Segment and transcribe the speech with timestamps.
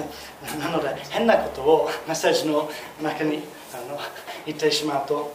[0.58, 3.42] なので変なことをメッセージの中に
[3.74, 3.98] あの
[4.46, 5.32] 言ってしまうと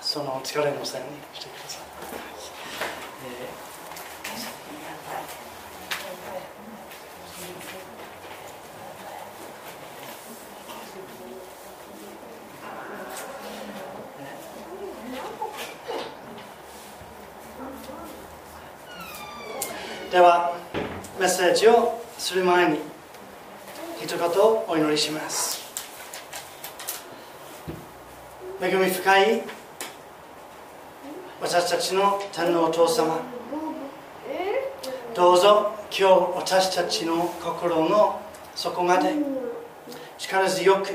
[0.00, 1.88] その疲れのせいにしてください。
[20.10, 20.56] では
[21.20, 22.87] メッセージをする前に
[24.00, 24.18] 一言
[24.68, 25.60] お祈りします。
[28.62, 29.42] 恵み深い
[31.40, 33.20] 私たちの天皇お父様。
[35.16, 38.20] どうぞ今日私たちの心の
[38.54, 39.14] 底まで
[40.16, 40.90] 力強く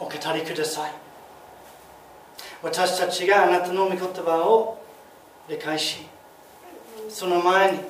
[0.00, 0.92] お語りください。
[2.62, 4.82] 私たちがあなたの御言葉を
[5.46, 6.06] 理解し
[7.10, 7.80] その前に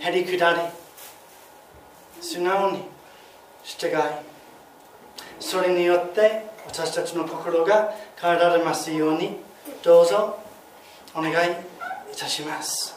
[0.00, 0.81] へりくだり
[2.22, 2.78] 素直に
[3.64, 3.90] 従い
[5.40, 9.38] それによって私たちの心が変えられますように
[9.82, 10.38] どうぞ
[11.14, 12.96] お願いいたします。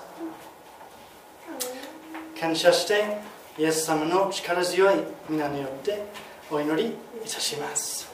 [2.39, 3.17] 感謝して
[3.57, 4.95] イエス様の力強い
[5.27, 6.05] 皆によって
[6.51, 8.07] お祈りいたします。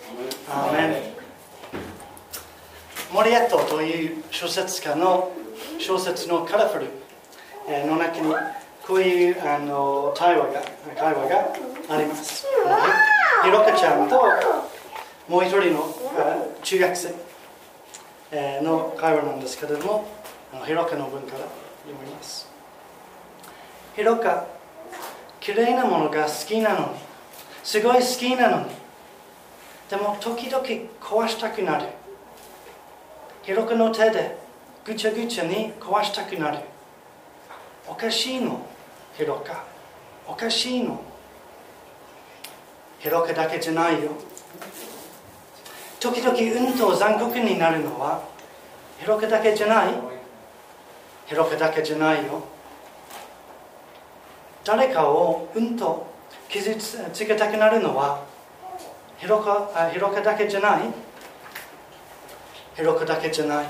[0.50, 1.22] アーメン
[3.14, 5.32] モリエットという小説家の
[5.78, 6.88] 小説のカラフル
[7.88, 8.34] の中に
[8.88, 10.62] こういうあの対話が
[10.98, 11.54] 会話が
[11.90, 12.46] あります。
[13.44, 14.22] ひろかちゃんと
[15.28, 15.94] もう一人の
[16.62, 17.14] 中学生
[18.62, 20.08] の会話なんですけれども
[20.66, 21.40] ひろかの文から
[21.86, 22.50] 読みます。
[23.96, 24.46] ひろか
[25.40, 27.00] 綺麗なものが好きなのに
[27.64, 28.66] すごい好きなのに
[29.90, 30.64] でも時々
[31.00, 31.86] 壊したくなる。
[33.44, 34.38] ひろかの手で
[34.86, 36.60] ぐちゃぐちゃに壊したくなる。
[37.88, 38.66] おかしいの
[39.14, 39.64] ヘロカ
[40.28, 41.02] おかしいの。
[43.00, 44.12] ヘロカだけじゃないよ。
[46.00, 48.24] 時々うんと残酷になるのは
[49.00, 49.94] ヘロカだけじゃない。
[51.26, 52.44] ヘロカだけじゃないよ。
[54.64, 56.08] 誰かをうんと
[56.50, 58.24] 傷つけたくなるのは
[59.18, 60.82] ヘロカヘロカだけじゃない。
[62.76, 63.66] ヘロカだけじゃない。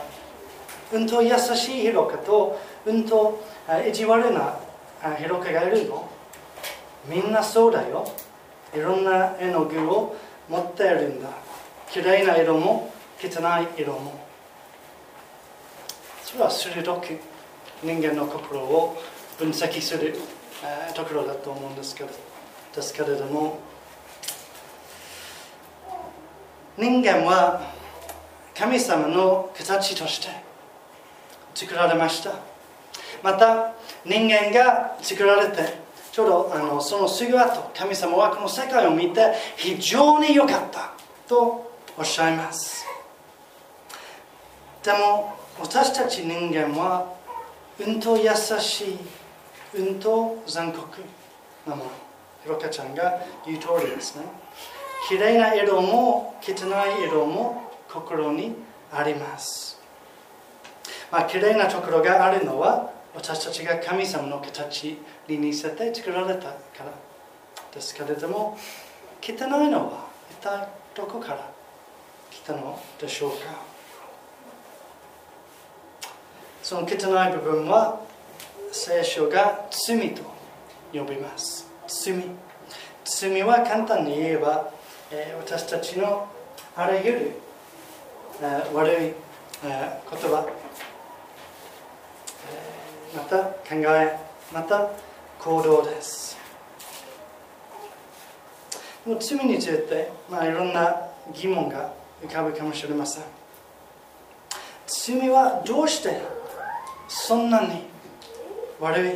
[0.93, 3.43] うんと優しいヘロカとうんと
[3.87, 4.59] 意地悪な
[5.09, 6.09] ヘロカがいるの
[7.07, 8.07] みんなそうだよ。
[8.73, 10.15] いろんな絵の具を
[10.47, 11.29] 持っているんだ。
[11.89, 13.39] 綺麗な色も汚
[13.77, 14.27] い色も。
[16.23, 17.19] それは鋭く
[17.83, 19.01] 人間の心を
[19.37, 20.15] 分析する
[20.95, 22.09] ところだと思うんですけど
[22.75, 23.59] ですけれども
[26.77, 27.73] 人間は
[28.55, 30.29] 神様の形として
[31.53, 32.50] 作られました。
[33.23, 33.73] また
[34.05, 35.79] 人間が作られて
[36.11, 40.93] ちょうどあのそのすぐ後神様はこの世界を見て非常に良かった
[41.27, 42.85] とおっしゃいます。
[44.83, 47.13] でも私たち人間は
[47.79, 48.29] うんと優
[48.59, 48.97] しい
[49.75, 51.01] うんと残酷
[51.67, 51.91] なもの。
[52.43, 54.23] ひろかちゃんが言う通りですね。
[55.07, 56.53] 綺麗な色も汚
[56.99, 58.55] い色も心に
[58.91, 59.79] あります。
[61.11, 67.11] まあ綺麗なところがあるのは私たちが神様の形に似せて作られたから。
[67.73, 68.57] ですけれども
[69.21, 71.49] 汚いのは一体どこから
[72.29, 73.37] 来たのでしょうか。
[76.61, 77.99] その汚い部分は
[78.71, 80.21] 聖書が罪と
[80.93, 81.67] 呼びます。
[81.87, 82.23] 罪。
[83.03, 84.71] 罪は簡単に言えば、
[85.11, 86.27] え私たちの
[86.75, 87.31] あらゆる、
[88.41, 88.95] え悪い、
[89.65, 90.60] え言葉。
[93.13, 94.17] また考え
[94.53, 94.89] また
[95.39, 96.37] 行動です。
[99.05, 100.95] もう罪について、まあ、いろんな
[101.33, 101.91] 疑問が
[102.23, 103.23] 浮かぶかもしれません。
[104.87, 106.21] 罪はどうして
[107.07, 107.85] そんなに
[108.79, 109.11] 悪い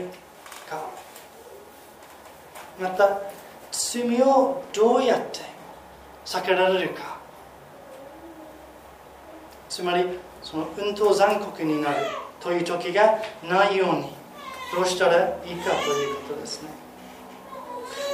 [0.69, 0.89] か。
[2.79, 3.21] また
[3.71, 5.39] 罪をどうやって
[6.25, 7.19] 避けられるか。
[9.69, 10.05] つまり
[10.41, 11.97] その運動残酷になる
[12.45, 14.13] という時がないように
[14.71, 16.69] どうしたらいいかということですね。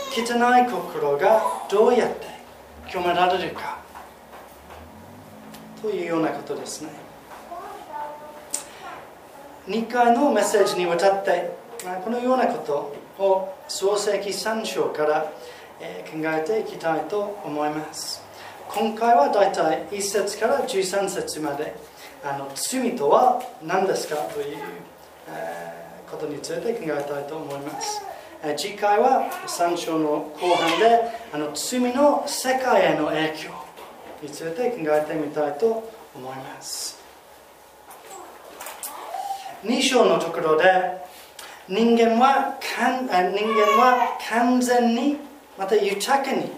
[0.10, 2.28] 汚い心がどうやって
[2.90, 3.80] 清められるか
[5.82, 6.90] というようなことですね。
[9.68, 11.52] 2回のメッセージにわたって
[12.06, 15.24] このようなことを創世記3章から
[16.10, 18.24] 考えていきたいと思います。
[18.70, 21.91] 今回はだいたい1節から13節まで。
[22.24, 24.58] あの罪とは何ですかという、
[25.28, 28.02] え、ことについて考えたいと思います。
[28.58, 31.02] 次回は3章の後半で
[31.32, 33.50] あの罪の世界への影響
[34.22, 37.00] について考えてみたいと思います。
[39.64, 40.64] 2章のところで
[41.68, 45.18] 人間は人間は完全に
[45.58, 46.52] また豊かに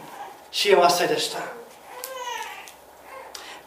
[0.51, 1.62] 幸せでした。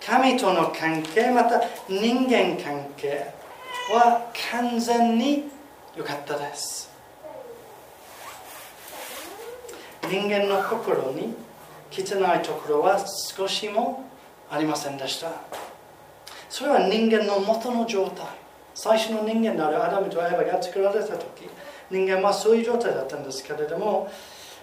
[0.06, 3.34] 神との関係また人間関係
[3.92, 5.50] は完全に
[5.96, 6.88] 良かったです。
[10.08, 11.34] 人間の心に
[11.90, 11.98] 汚
[12.38, 13.04] いところは
[13.36, 14.04] 少しも
[14.48, 15.32] ありませんでした。
[16.48, 18.26] それは人間の元の状態。
[18.76, 21.48] 最初の人間であるアダムとエヴァが作られた時
[21.90, 24.08] 人間はそういう状態だったんですけれども、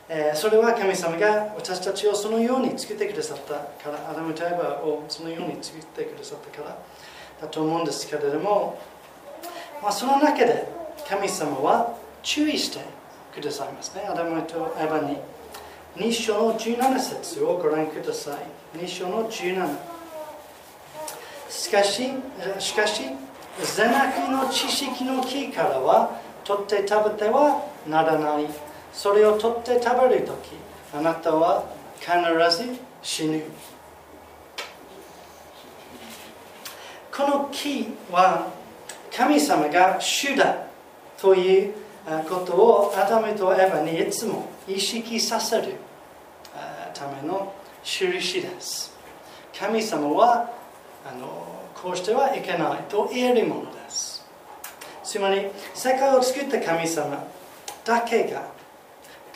[0.10, 6.78] え、それは神様が私たちをそのように作ってくださったからアダムとエヴァをそのように作ってくださったから
[7.42, 8.80] だと思うんですけれども、
[9.82, 10.68] まあ、その中で
[11.08, 12.80] 神様は注意して
[13.34, 14.04] くださいますね。
[14.08, 15.18] アダムとエヴァに
[15.96, 18.38] 2章の17節をご覧くださ
[18.74, 18.78] い。
[18.78, 19.94] 2章の17
[21.50, 22.10] しかし
[22.60, 23.04] しかし
[23.76, 28.73] 善悪の知識の木からは取って食べてはならない。
[28.94, 30.52] それを取って食べるとき
[30.96, 31.66] あなたは
[32.00, 32.12] 必
[32.56, 33.42] ず死ぬ。
[37.12, 38.52] この木は
[39.16, 40.66] 神様が主だ
[41.20, 41.74] という
[42.28, 45.74] ことをアダムとエヴァにいつも意識させる
[46.94, 47.54] ための
[47.84, 48.94] 印です。
[49.58, 50.50] 神様は
[51.06, 54.26] あのこうしてはいけないと言えるものです。
[55.04, 57.24] つまり世界を作った神様
[57.86, 58.48] だけが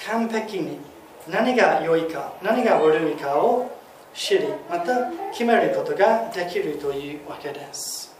[0.05, 0.79] 完璧に
[1.27, 3.71] 何が良いか何が悪いかを
[4.13, 8.15] 知りまた決めることができるというわけです。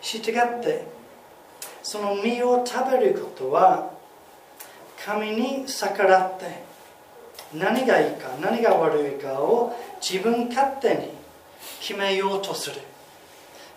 [0.00, 0.86] 従って
[1.82, 3.90] その実を食べることは
[5.04, 6.64] 神に逆らって
[7.54, 11.10] 何がいいか何が悪いかを自分勝手に
[11.80, 12.76] 決めようとする。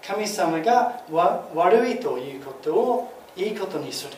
[0.06, 1.04] 神様が
[1.54, 4.14] 悪いということをいいことにする。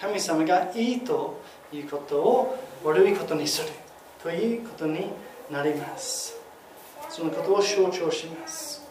[0.00, 1.40] 神様がいいと
[1.72, 3.68] いうことを悪いことにする
[4.22, 5.10] ということに
[5.50, 6.36] なります。
[7.08, 8.86] そのことを象徴します。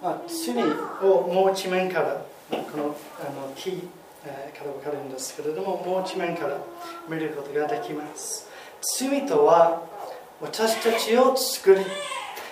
[0.00, 0.54] まあ、罪
[1.02, 6.58] をもう一面からこのあの木から分かるんですけれどももう一面から
[7.08, 8.48] 見ることができます。
[8.80, 9.82] 罪とは
[10.40, 11.80] 私たちを作り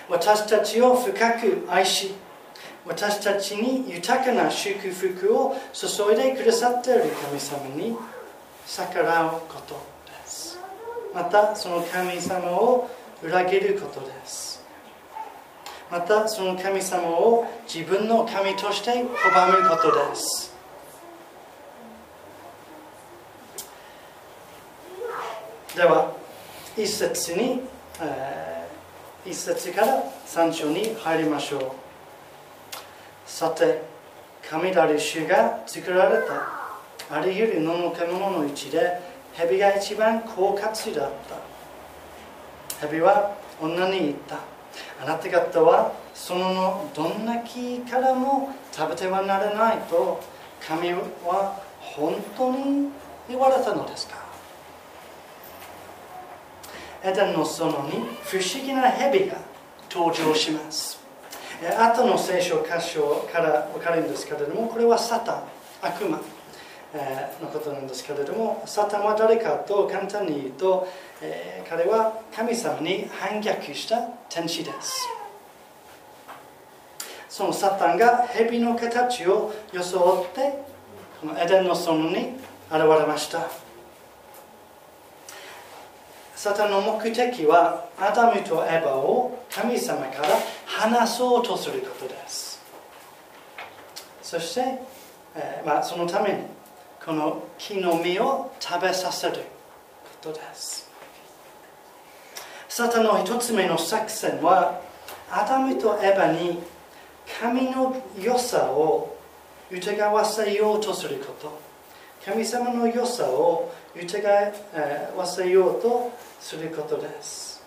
[0.09, 2.15] 私たちを深く愛し
[2.87, 7.97] 私たちに豊かな祝福を注いでくださっている神様に
[8.65, 9.75] 逆らうこと
[10.05, 10.57] です。
[11.13, 12.89] またその神様を
[13.21, 14.63] 裏切ることです。
[15.91, 20.53] またその神様を自分の神として拒むことです。
[25.75, 26.13] では
[26.77, 27.61] 一節に、
[28.01, 31.86] えー、一節から三章に入りましょう。
[33.27, 33.83] さて
[34.49, 38.99] 神なる主が作られたあらゆる野の獣のうちで
[39.33, 41.11] 蛇が一番狡猾だっ
[42.79, 42.87] た。
[42.87, 44.39] 蛇は女に言った。
[45.01, 50.19] あなた方はそのどんな木からも食べてはならないと
[50.59, 52.89] 神は本当に
[53.29, 54.25] 言われたのですか。
[57.03, 59.37] エデンの園に不思議な蛇が
[59.91, 60.96] 登場します。
[61.61, 65.43] 後の聖書箇所から分かるんですけれどもこれはサタン
[65.81, 66.21] 悪魔
[67.41, 70.87] のことなんですけれどもサタンは誰かと簡単に言うと
[71.67, 75.07] 彼は神様に反逆した天使です。
[77.29, 80.63] そのサタンが蛇の形を装って
[81.21, 82.37] このエデンの園に
[82.69, 83.66] 現れました。
[86.37, 90.27] サタンの目的はアダムとエヴァを神様から
[90.67, 92.61] 離そうとすることです。
[94.21, 94.61] そして、
[95.35, 96.43] えー、まあ、そのために
[97.03, 100.87] この木の実を食べさせることです。
[102.69, 104.79] サタンの一つ目の作戦は
[105.31, 106.59] アダムとエヴァに
[107.41, 109.17] 神の良さを
[109.71, 111.66] 疑わせようとすること。
[112.25, 114.29] 神様の良さを疑
[115.15, 117.63] わせようとすることです。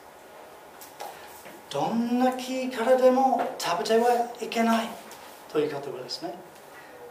[1.71, 4.88] どんな木からでも食べてはいけない
[5.52, 6.35] という言葉ですね。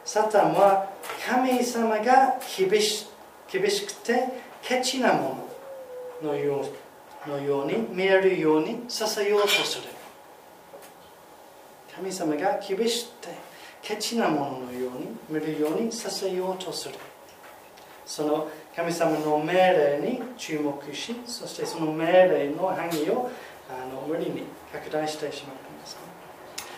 [0.06, 0.90] サタンは
[1.28, 3.08] 神様が厳し
[3.52, 4.28] 厳しくて
[4.62, 5.48] ケチなも
[6.22, 6.66] ののよ
[7.26, 9.84] うのように見えるようにさせようとする。
[11.96, 13.34] 神様が厳しくて
[13.82, 16.96] ケチなもののように見るようにさせようとする。
[18.10, 23.30] その神様の命令に注目しそしてその命令の範囲を
[23.70, 26.10] あの無理に拡大してしまったんです、ね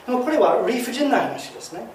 [0.06, 1.86] でもこれは理不尽な話ですね。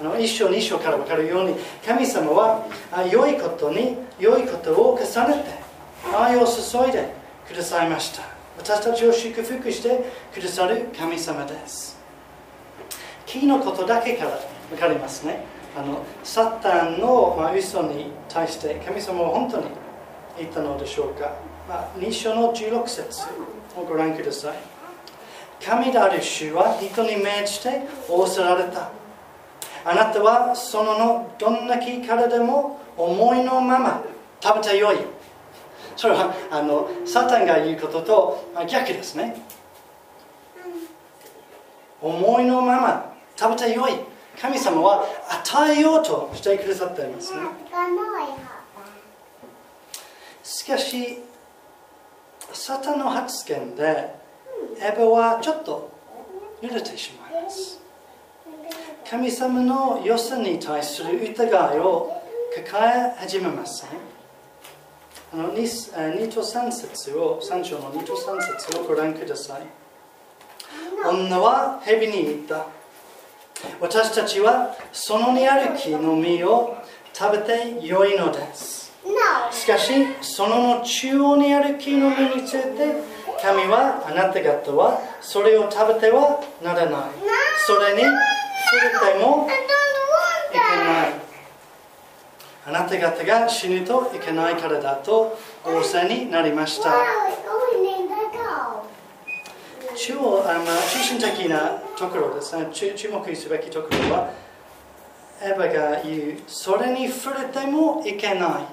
[0.00, 2.66] あの一章二章から分かるように神様は
[3.12, 7.12] 良いことに良いことを重ねて愛を注いで
[7.46, 8.22] くださいました。
[8.56, 11.98] 私たちを祝福してくださる神様です。
[13.26, 15.44] 木のことだけから分かりますね。
[15.76, 19.64] あのサタンの、まあ、嘘に対して神様は本当に
[20.38, 21.34] 言ったのでしょうか、
[21.68, 23.26] まあ、2章の16節
[23.76, 24.56] をご覧ください。
[25.64, 28.90] 神である主は人に命じて仰せられた。
[29.84, 34.02] あなたはそののどんな木からでも思いのまま
[34.40, 34.96] 食べてよい。
[35.96, 39.36] それはあのサタンが言うことと逆ですね。
[42.00, 44.11] 思いのまま食べてよい。
[44.40, 47.40] 神様は与えようとしてくださっていますね。
[50.42, 51.18] しかし
[52.52, 54.14] サタンの発言で
[54.78, 55.90] エヴァはちょっと
[56.60, 57.80] 揺れてしまいます。
[59.08, 62.22] 神様の良さに対する疑いを
[62.56, 63.90] 抱え始めますね
[65.32, 65.58] あの 2,
[66.18, 69.62] 2と3節を3章の2と3節をご覧ください。
[71.06, 72.66] 女は蛇に言った。
[73.80, 76.76] 私たちはそのにある木の実を
[77.12, 78.92] 食べて良いのです。
[79.50, 82.94] しかしそのの中央にある木の実について
[83.42, 87.10] 神はあなた方はそれを食べてはならない。
[87.66, 89.50] それに触れてもい
[90.52, 91.22] けない。
[92.64, 96.90] あなた方が死ぬといけないからだと仰せになりました
[100.04, 102.66] 中央あ、まあ、中心的なところですね。
[102.72, 104.30] 注目すべきところは
[105.40, 108.66] エヴァが言うそれに触れてもいけな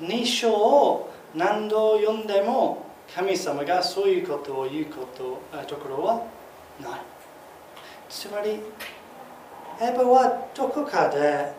[0.00, 0.04] い。
[0.04, 6.14] 2章を何度読んでも神様がそういうことを言うことところは
[6.80, 7.00] ない。
[8.08, 11.52] つまりエヴァはどこかで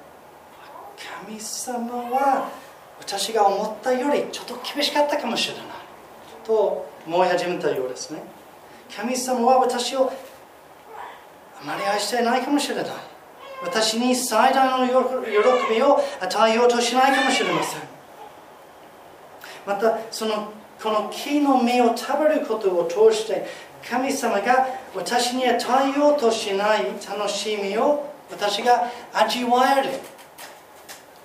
[1.25, 2.49] 神様は
[3.01, 5.65] 私が思ったよりちょっと厳しかったかもしれない。
[6.45, 8.21] と思い始めたようですね。
[8.95, 10.11] 神様は私を
[11.61, 12.85] あまり愛していないかもしれない。
[13.63, 14.93] 私に最大の喜
[15.73, 17.81] びを与えようとしないかもしれません。
[19.65, 23.45] またそのこの木の実を食べることを通して
[23.87, 29.89] 神様が私に与えようとしない楽しみを私が味わえる。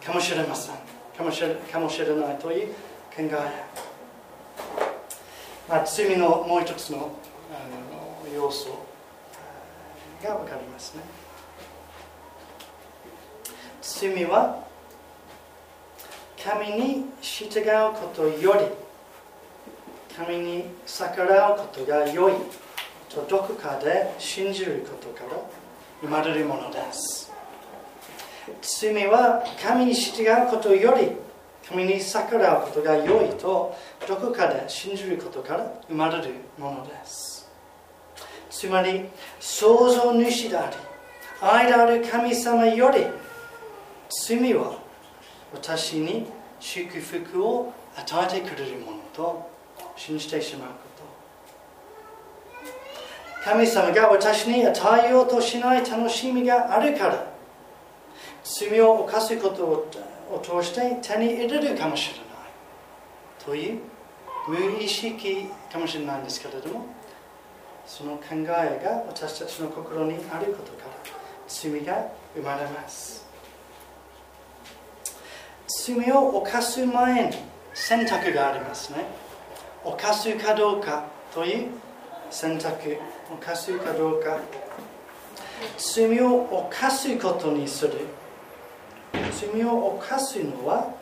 [0.04, 0.74] かもしれません。
[1.16, 2.74] かもしれかもしれないという考
[3.18, 3.30] え、
[5.68, 7.10] まあ、罪のもう一つの
[7.50, 8.68] あの要素
[10.22, 11.02] が分かりますね。
[13.82, 14.64] 罪は
[16.42, 18.66] 神に従うことより
[20.16, 22.32] 神に逆らうことが良い
[23.08, 25.40] とどこかで信じることから
[26.00, 27.32] 生まれるものです。
[28.62, 31.25] 罪は神に従うことより
[31.68, 37.48] 神に逆らうことが良いとどこかで信じることから生まれるものです。
[38.50, 39.04] つまり
[39.40, 40.76] 創造主であり
[41.40, 43.04] 愛である神様より
[44.08, 44.78] 罪は
[45.52, 46.26] 私に
[46.60, 49.50] 祝福を与えてくれるものと
[49.96, 50.74] 信じてしまうこ
[53.44, 53.50] と。
[53.50, 57.26] 神様が私に与えようとしない楽しみがあるから
[58.42, 59.88] 罪を犯すことを
[60.30, 62.26] を通して手に入れるかもしれない。
[63.44, 63.80] という
[64.48, 66.86] 無意識かもしれないんですけれども
[67.86, 70.96] その考えが私たちの心にあることから
[71.46, 73.24] 罪が生まれます。
[75.68, 77.36] 罪を犯す前に
[77.74, 79.04] 選択がありますね。
[79.84, 81.68] 犯すかどうかという
[82.30, 82.96] 選択。
[83.30, 84.40] 犯すかどうか。
[85.78, 87.92] 罪を犯すことにする
[89.12, 90.94] 罪を犯すのは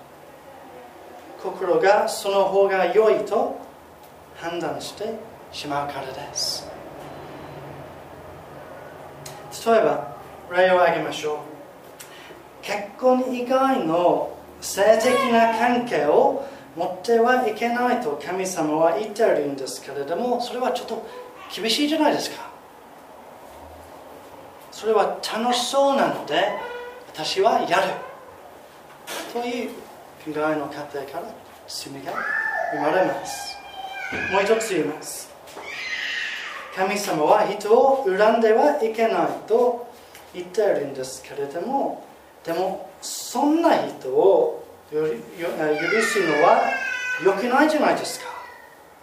[1.43, 3.59] 心がその方が良いと
[4.37, 5.15] 判断して
[5.53, 6.69] しまうからです。
[9.67, 10.17] 例えば
[10.51, 11.37] 例を挙げましょう。
[12.63, 16.47] 結婚以外の性的な関係を
[16.77, 21.07] 持ってはいけないと神様は言っているんですけれどもそれはちょっと
[21.55, 22.51] 厳しいじゃないですか。
[24.73, 26.49] それは楽しそうなので
[27.15, 27.93] 私はやる。
[29.33, 29.75] という考
[30.27, 31.33] えの過程から
[31.69, 32.13] 罪が
[32.73, 33.57] 生まれます。
[34.33, 35.33] もう一つ言います。
[36.75, 39.87] 神様は人を恨んではいけないと
[40.35, 42.05] 言っているんですけれども
[42.43, 46.69] でもそんな人を許すのは
[47.25, 48.27] 良くないじゃないですか。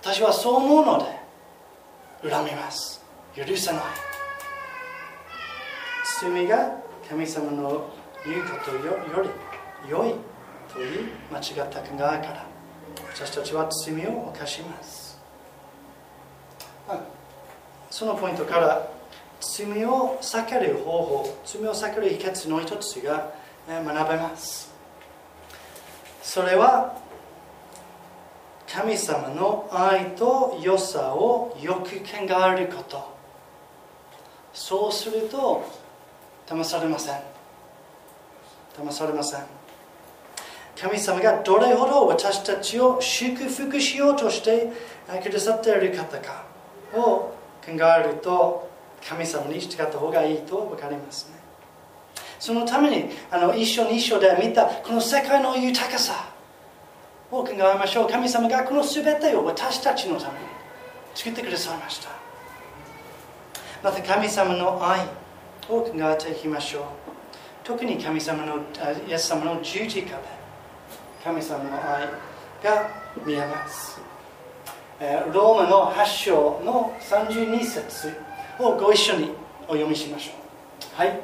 [0.01, 3.01] 私はそう思うので恨みます。
[3.38, 3.84] 許さない。
[6.20, 6.75] 罪が
[7.10, 9.30] 神様の言うことより
[9.90, 10.13] 良い
[10.72, 12.46] という間違った考えから
[13.13, 15.20] 私たちは罪を犯します。
[17.90, 18.88] そのポイントから
[19.40, 23.34] 罪を避ける方法罪を避ける秘訣の一つが
[23.68, 24.72] 学べます。
[26.22, 26.96] それは
[28.68, 32.20] 神様の愛と良さをよく考
[32.56, 33.12] えること。
[34.54, 35.66] そうすると
[36.48, 37.31] 騙されません。
[38.78, 39.42] 騙されません。
[40.80, 44.72] 神様がどれほど私たちを祝福しようとして
[45.22, 46.46] くださっている方か
[46.94, 47.34] を考
[47.68, 48.70] えると
[49.08, 51.40] 神様に従った方がいいと分かりますね。
[52.40, 56.30] そのためにあの一緒に一緒で見たこの世界の豊かさ
[57.30, 58.10] を考えましょう。
[58.10, 60.46] 神様がこの全てを私たちのために
[61.13, 62.10] 作ってくださいました。
[63.84, 65.01] また神様の愛
[65.70, 66.84] を考えていきましょう。
[67.63, 68.58] 特に神様の
[69.08, 70.24] イエス様の十字架で
[71.24, 72.08] 神様の愛
[72.63, 72.89] が
[73.25, 74.01] 見えます。
[75.34, 78.13] ローマの8章の32節
[78.60, 79.32] をご一緒に
[79.68, 80.32] お読みしましょ
[80.96, 80.98] う。
[80.98, 81.20] はい。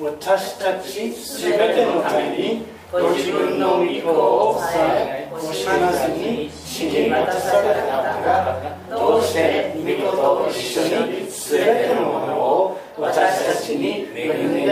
[0.00, 14.71] 私たちすべてのためにご自分の御子をさえ惜しまずに死に渡された方がどうして御子と一緒にすべてのものを私たちに恵んで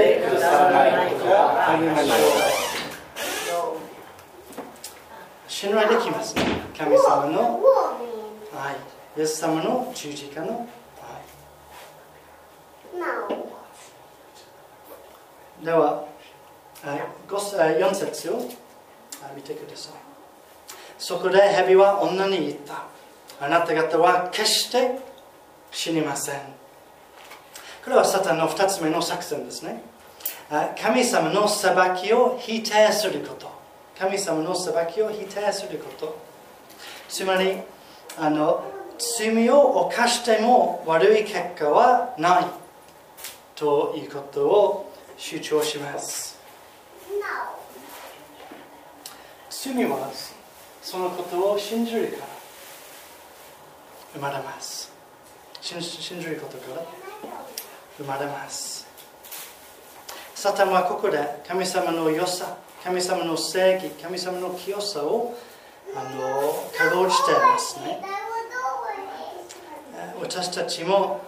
[5.47, 6.43] 信頼できますね。
[6.77, 7.61] 神様の
[8.57, 8.75] 愛
[9.17, 10.69] イエス様の十字架の
[15.61, 16.07] 愛では
[16.83, 18.49] 4節を
[19.37, 19.93] 見てください。
[20.99, 22.85] そこで蛇は女に言った。
[23.41, 24.99] あなた方は決して
[25.71, 26.41] 死にません。
[27.85, 29.83] これはサタンの2つ目の作戦ですね
[30.51, 33.49] 神様の裁きを否定すること。
[33.97, 36.19] 神様の裁きを否定すること。
[37.09, 37.59] つまり
[38.19, 38.65] あの
[38.99, 42.47] 罪を犯しても悪い結果はない
[43.55, 46.41] ということを主張します。
[49.51, 50.11] 罪は
[50.83, 52.27] そのことを信じるから
[54.15, 54.91] 生まれます。
[55.61, 56.85] 信じることから
[57.99, 58.80] 生まれます。
[60.41, 65.37] サタンはここで神様の良さ神様の正義神様の清さを
[65.95, 68.01] あの稼働していますね
[70.19, 71.21] 私たちも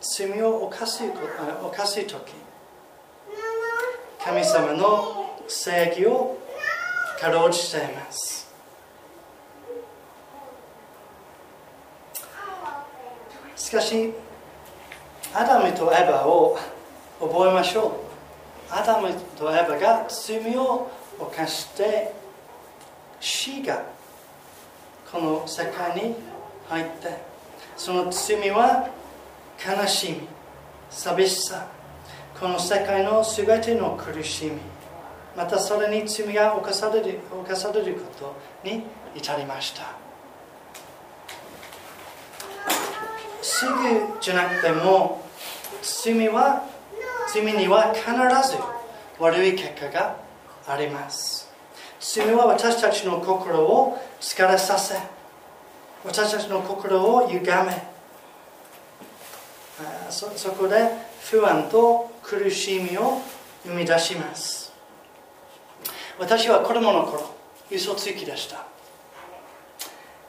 [0.00, 2.32] 罪を犯す犯す時
[4.24, 6.38] 神様の正義を
[7.20, 8.50] 稼働しています
[13.56, 14.14] しかし
[15.34, 16.56] アダムとエバを
[17.20, 18.07] 覚えましょう
[18.70, 22.12] アダムとエバが罪を犯して
[23.20, 23.82] 死が
[25.10, 26.14] この世界に
[26.68, 27.18] 入って
[27.76, 28.88] その罪は
[29.58, 30.28] 悲しみ
[30.90, 31.66] 寂しさ
[32.38, 34.52] この世界のすべての苦しみ
[35.36, 38.82] またそれに罪が犯される犯されることに
[39.14, 40.08] 至りました。
[43.58, 43.72] すぐ
[44.20, 45.24] じゃなくても
[45.82, 46.64] 罪は
[47.32, 48.06] 罪には必
[48.50, 48.56] ず
[49.18, 50.16] 悪い結果が
[50.66, 51.50] あります。
[52.00, 54.94] 罪は私たちの心を疲れさせ
[56.04, 57.82] 私たちの心を歪め。
[60.10, 60.90] そそこで
[61.30, 63.20] 不安と苦しみを
[63.64, 64.72] 生み出します。
[66.18, 67.34] 私は子供の頃
[67.70, 68.66] 嘘つきでした、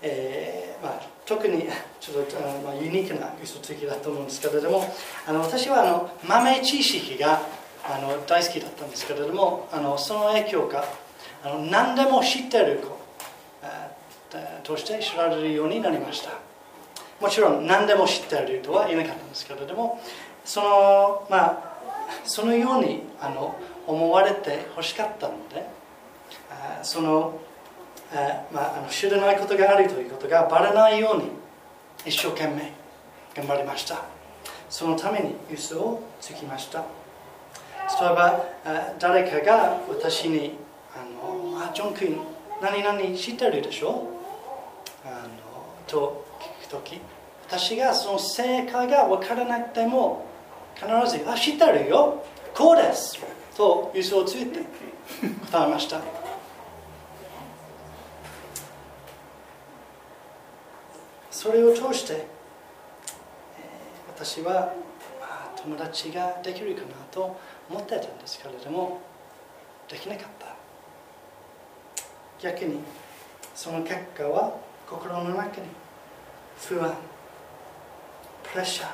[0.01, 1.67] えーまあ、特に
[1.99, 4.83] ちょっとまあ、ユニークな嘘つきだと思うんですけれども
[5.27, 7.39] あの私はあの豆知識が
[7.85, 10.83] あの大好きだったんですけれどもあのその影響か
[11.43, 12.97] あの何でも知ってる子
[14.63, 16.31] として知られるようになりました。
[17.21, 19.99] もちろん何でも知ってるとは言えなかったんですけれども
[20.45, 21.79] そのまあ
[22.23, 25.65] そのようにあの思われてほしかったので
[26.81, 27.39] その,、
[28.51, 31.29] まあ、あの知らないことがあるということがバレないように
[32.05, 32.73] 一生懸命
[33.35, 34.03] 頑張りました。
[34.69, 36.79] そのために嘘をつきました。
[36.79, 38.45] 例えば
[38.99, 40.57] 誰かが私に
[40.95, 42.17] あのあジョン君
[42.61, 44.07] 何々知ってるでしょ
[45.05, 45.27] あの
[45.87, 46.99] と聞くとき
[47.47, 50.25] 私がその正解が分からなくても
[50.75, 53.17] 必ず「あ知ってるよ」こうです。
[53.55, 54.59] と嘘をついて
[55.51, 55.99] 答えました。
[61.39, 62.25] それを通して、
[64.13, 64.73] 私は、
[65.55, 68.99] 友達ができるかなと思ってたんですけれども
[69.89, 70.53] できなかった。
[72.41, 72.79] 逆に
[73.55, 75.67] その結果は心の中に
[76.57, 76.93] 不安
[78.43, 78.87] プレッシャ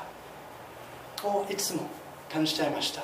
[1.23, 1.81] ーをいつも
[2.31, 3.01] 感じていました。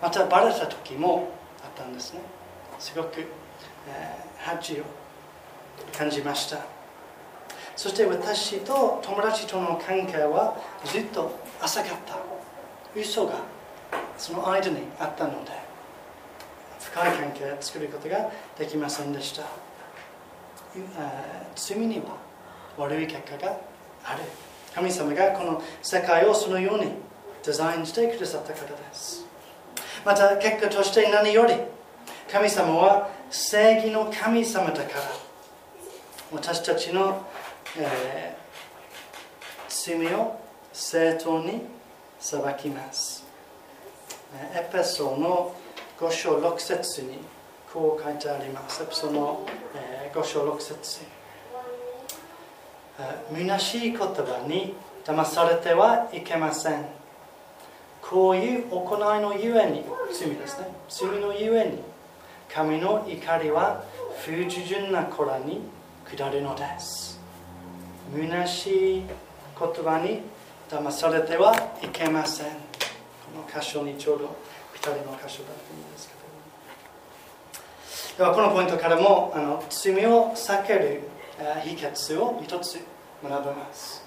[0.00, 1.28] またバレた時も
[1.62, 2.20] あったんですね。
[2.78, 3.26] すごく、えー、
[4.38, 4.84] 恥を
[5.92, 6.77] 感じました。
[7.78, 11.30] そして私と友達との関係はずっと
[11.62, 12.18] 浅かった。
[12.98, 13.34] 嘘が
[14.16, 15.52] その間にあったので
[16.80, 19.44] 深い関係を作ることができませんでした。
[21.54, 22.16] 罪には
[22.78, 23.56] 悪い結果が
[24.04, 24.22] ある。
[24.74, 26.90] 神様がこの世界をそのように
[27.44, 29.24] デザインしてくださったからです。
[30.04, 31.54] また結果として何より
[32.28, 35.28] 神様は正義の神様だから
[36.30, 37.26] 私たちの、
[37.76, 38.36] え、
[39.68, 40.40] 罪を
[40.72, 41.62] 正当に
[42.18, 43.24] 裁きます
[44.54, 45.54] エペソの
[45.98, 47.18] 5章6節に
[47.72, 48.82] こう書いてあります。
[48.82, 51.00] エペソの、え、5章6節。
[53.32, 56.84] 虚しい言葉に騙されてはいけません。
[58.02, 60.68] こういう行いのゆえに罪ですね。
[60.88, 61.82] 罪のゆえに
[62.52, 63.84] 神の怒りは
[64.24, 65.60] 不従順な子らに
[66.04, 67.07] 下るのです。
[68.14, 70.22] 虚しい言葉に
[70.68, 72.52] 騙されてはいけませんこ
[73.54, 74.36] の箇所にちょうど
[74.72, 76.14] ぴったりの箇所だと思うんですけ
[78.22, 81.02] どではこのポイントからもあの罪を避ける
[81.64, 82.78] 秘訣を一つ
[83.22, 84.02] 学べます。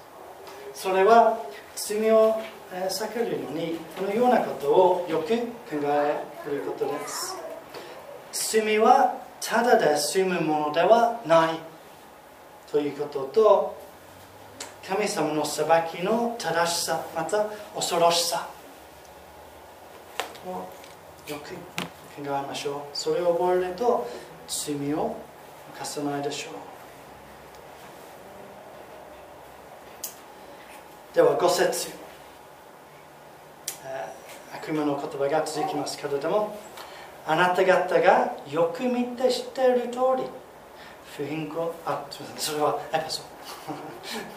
[0.74, 1.38] それは
[1.74, 5.36] 罪を避けるのにこのようなことをよく考
[5.84, 7.36] えることです。
[8.32, 11.58] 罪はただで済むものではない。
[12.70, 13.81] ということと
[14.86, 18.48] 神様の裁きの正しさまた恐ろしさ。
[20.46, 20.50] を
[21.30, 21.56] よく考
[22.18, 22.96] えましょう。
[22.96, 24.08] それを覚えると
[24.48, 25.16] 罪を
[25.76, 26.52] 犯さないでしょう。
[31.14, 32.02] では5節。
[34.54, 36.56] 悪魔の言葉が続きますけれども
[37.26, 40.24] あなた方がよく見て知っている通り
[41.16, 42.54] 不貧困あすみません。
[42.54, 43.22] それはエペソ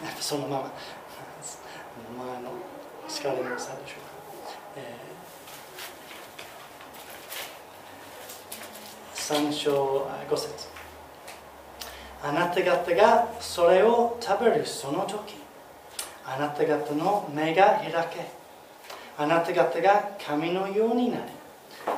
[0.04, 0.72] エペソのまま
[2.24, 2.50] 前の
[3.08, 10.68] 叱りのさでしょうか、えー、3章5節。
[12.22, 15.36] あなた方がそれを食べるその時
[16.26, 18.26] あなた方の目が開け
[19.16, 21.22] あなた方が神のようになり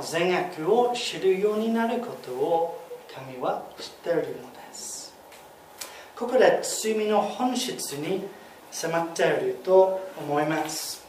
[0.02, 4.47] 善悪を知るようになることを神は知っているの
[6.18, 8.26] ここで罪の本質に
[8.72, 11.06] 迫っていると思います。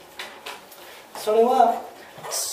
[1.15, 1.81] それは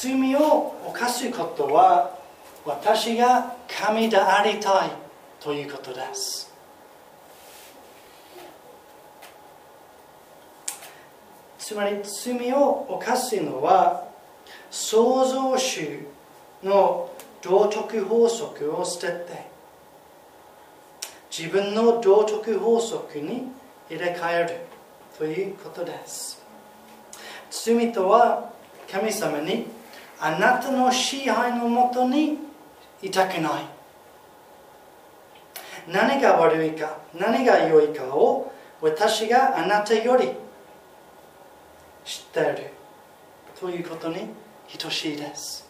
[0.01, 2.19] 罪を犯すことは
[2.65, 4.91] 私が神でありたい
[5.39, 6.51] ということです。
[11.59, 14.09] つまり罪を犯すのは
[14.71, 16.01] 創造主
[16.63, 17.11] の
[17.43, 19.56] 道徳法則を捨てて
[21.39, 23.49] 自分の道徳法則に
[23.91, 24.61] 入れ替える
[25.19, 26.43] ということです。
[27.51, 28.53] 罪とは
[28.91, 29.67] 神様に
[30.19, 32.39] あなたの支配のもとに
[33.03, 33.67] いたくない。
[35.89, 40.31] 何が悪いか何が良いかを私があなたより
[42.03, 42.71] 知っている
[43.61, 44.31] ということに
[44.79, 45.69] 等しいです。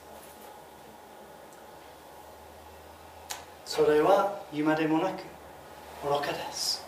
[3.64, 5.35] それは今でもなく
[6.04, 6.84] 愚かです。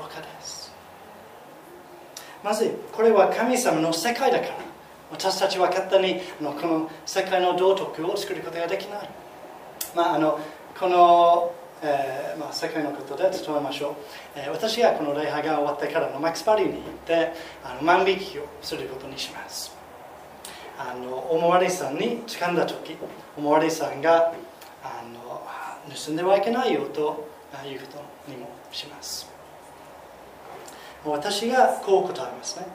[0.00, 0.72] 愚かです。
[2.42, 4.54] まずこれは神様の世界だから。
[5.10, 9.08] 私たちは勝手にのこの世界の道徳を作ることができない。
[9.94, 10.40] まああの
[10.78, 11.52] この
[11.86, 13.94] えーまあ、世界のことで例えましょう、
[14.36, 19.76] えー、私がこの礼拝が終わってからのマックスパリに行ってあの万引きをすることにします。
[20.78, 22.96] あのおまわりさんに掴んだ時
[23.36, 24.32] おまわりさんが
[24.82, 25.42] あの
[25.94, 27.28] 盗んではいけないよと
[27.64, 27.86] いうこ
[28.26, 29.28] とにもします。
[31.04, 32.66] 私がこう答えますね。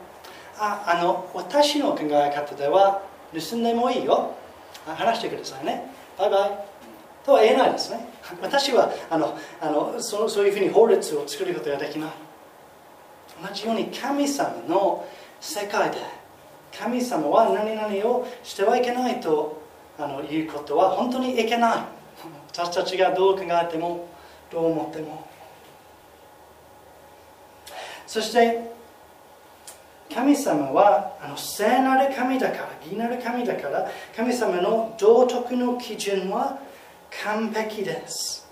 [0.58, 3.02] ああの私の考え方では
[3.34, 4.36] 盗んでもいいよ。
[4.86, 5.92] 話してくださいね。
[6.18, 6.52] バイバイ。
[7.26, 8.08] とは言えないですね。
[8.42, 12.12] 私はあのあのそそういうふうに法律を作ることができない。
[13.42, 15.06] 同じように神様の
[15.39, 15.98] 世界で
[16.78, 19.62] 神様は何々をしてはいけないと
[19.98, 21.78] あの言うことは本当にいけない。
[22.52, 24.08] 私たちがどう考えても
[24.52, 25.28] どう思っても。
[28.08, 28.72] そして
[30.14, 36.60] 神様はあの聖なる神だから義なる神だから神様の道徳の基準は
[37.24, 38.48] 完璧です。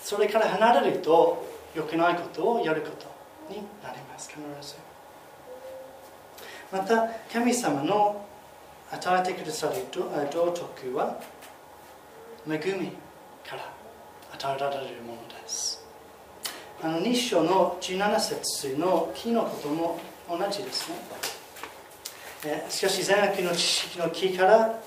[0.00, 1.44] それから離れると
[1.74, 3.06] 良くないことをやること
[3.52, 4.30] になります。
[4.30, 4.76] 必ず。
[6.70, 8.24] また神様の
[8.92, 11.18] 与えてくださる道徳は
[12.48, 12.92] 恵み
[13.44, 13.75] から
[14.38, 15.84] 与えられるものです。
[16.82, 20.96] あの日章の17節の木のことも同じですね。
[22.68, 24.78] しかし善悪の知識の木から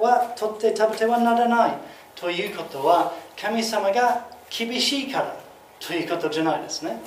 [0.00, 1.72] は取って食べてはならない
[2.14, 5.36] ということは神様が厳しいから
[5.78, 6.98] ということじゃないですね。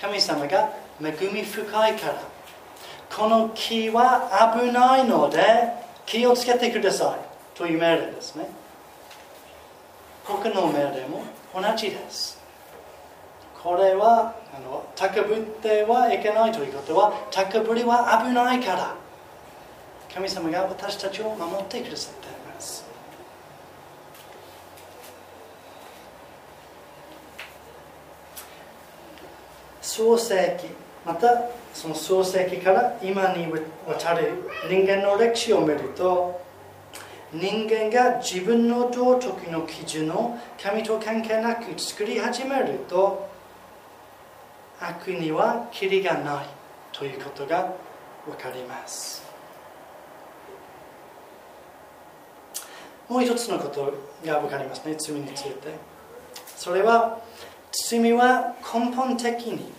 [0.00, 2.34] 神様が恵み深いから。
[3.14, 5.68] この木は危ないので
[6.04, 8.63] 気をつけてくださいという命令ですね。
[10.24, 11.22] 他の命令も
[11.54, 12.42] 同じです。
[13.62, 18.94] これはあの高ぶってはいけないということは高ぶりは危ないから。
[20.14, 22.84] 神様が私たちを守ってくださっています。
[29.82, 30.68] 創世記
[31.04, 33.58] またその創世記から今にわ
[33.98, 36.43] たる人間の歴史を見ると
[37.34, 43.28] 人間が自分の道徳の基準を神と関係なく作り始めると
[44.80, 46.46] 悪にはキリがない
[46.92, 47.74] ということが
[48.24, 49.24] 分かります。
[53.08, 53.92] もう一つのこと
[54.24, 55.74] が分かりますね罪について。
[56.56, 57.18] それは
[57.88, 59.72] 罪は根本的に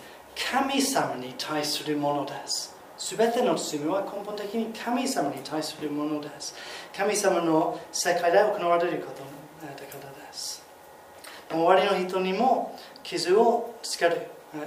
[0.51, 2.74] 神様に対するものです。
[2.97, 6.55] 全ての罪は根本的に神様に対するものです。
[6.95, 9.21] 神様の世界で行われること
[9.65, 10.63] だからです。
[11.51, 14.21] 周りの人にも傷をつける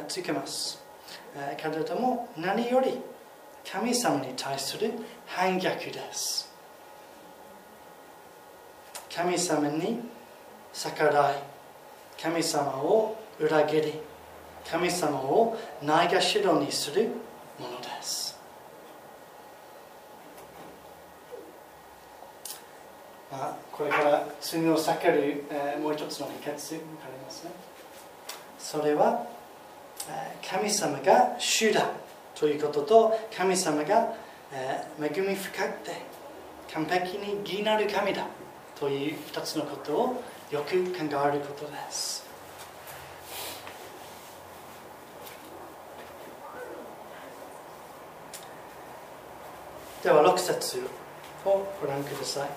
[0.06, 0.82] つけます。
[1.56, 2.98] けれども何より
[3.70, 4.92] 神様に対する
[5.26, 6.48] 反逆です。
[9.14, 10.00] 神様に
[10.72, 11.42] 逆らい
[12.22, 13.94] 神様を裏切り
[14.70, 17.08] 神様をないがしろにする
[17.58, 18.38] ものです。
[23.30, 27.50] まあ、これから罪を避ける、えー、もう一つの秘訣がありますね。
[28.58, 29.26] それは
[30.08, 31.90] え神様が主だ
[32.34, 34.14] ということと神様が
[34.52, 36.02] え恵み深くて
[36.72, 38.26] 完璧に義なる神だ
[38.78, 42.27] という2つのことをよく考えることです。
[50.02, 50.80] では6節
[51.44, 52.48] をご覧ください。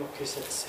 [0.00, 0.66] 6節。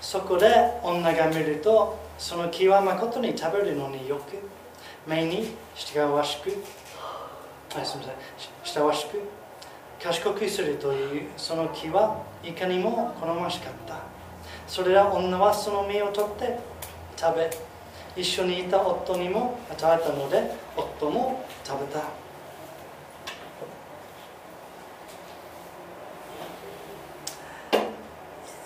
[0.00, 4.38] そこで女が見るとその木は誠に食べるのによく
[5.06, 6.50] 目に従わしく
[7.76, 8.82] あすみません。
[8.82, 9.20] 従わしく
[10.02, 14.00] 賢くするというその木はいかにも好ましかった。
[14.66, 16.58] それら女はその実を取って
[17.16, 17.50] 食べ
[18.16, 22.19] 一緒にいた夫にも与えたので夫も食べた。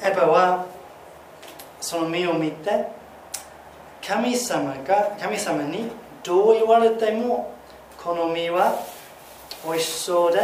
[0.05, 0.67] エヴァは
[1.81, 2.87] その実を見て
[4.07, 5.91] 神様が神様に
[6.23, 7.55] どう言われても
[7.97, 8.79] この実は
[9.65, 10.41] 美味しそうで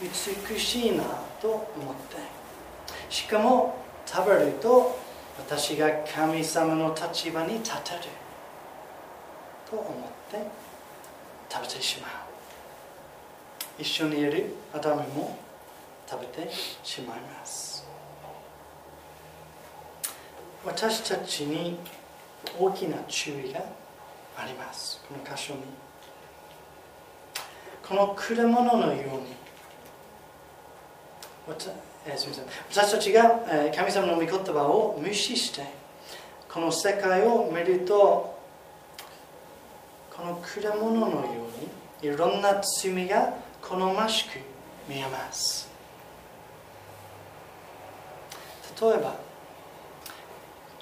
[0.00, 1.04] 美しいな
[1.40, 2.16] と思って。
[3.10, 4.98] しかも食べると
[5.38, 8.00] 私が神様の立場に立てる
[9.68, 9.90] と思っ
[10.30, 10.72] て。
[11.52, 12.10] 食べてしまう。
[13.78, 15.36] 一緒にいるアダムも
[16.08, 16.50] 食べて
[16.82, 17.71] しまいます。
[20.64, 21.78] 私たちに
[22.58, 23.60] 大きな注意が
[24.36, 25.02] あります。
[25.08, 25.60] この箇所に。
[27.86, 29.34] この果物のように、
[31.46, 33.40] 私たちが、
[33.74, 35.66] 神様の御言葉を無視して
[36.48, 38.38] この世界を見ると
[40.16, 41.22] この果物のよ
[42.02, 44.38] うにいろんな罪が好ましく
[44.88, 45.68] 見えます。
[48.80, 49.31] 例えば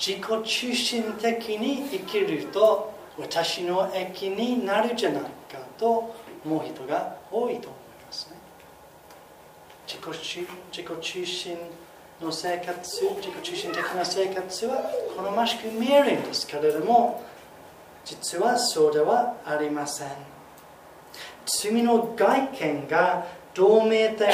[0.00, 5.28] 自己中心的に生きると私の益になるじゃないか
[5.78, 8.36] と思う人が多いと思いますね。
[9.86, 11.58] 自己自己中心
[12.22, 17.22] の生活自己中心的な生活は好ましく見えるんですけれども
[18.04, 20.08] 実はそうではありません。
[21.44, 24.30] 罪の外見がどう見えても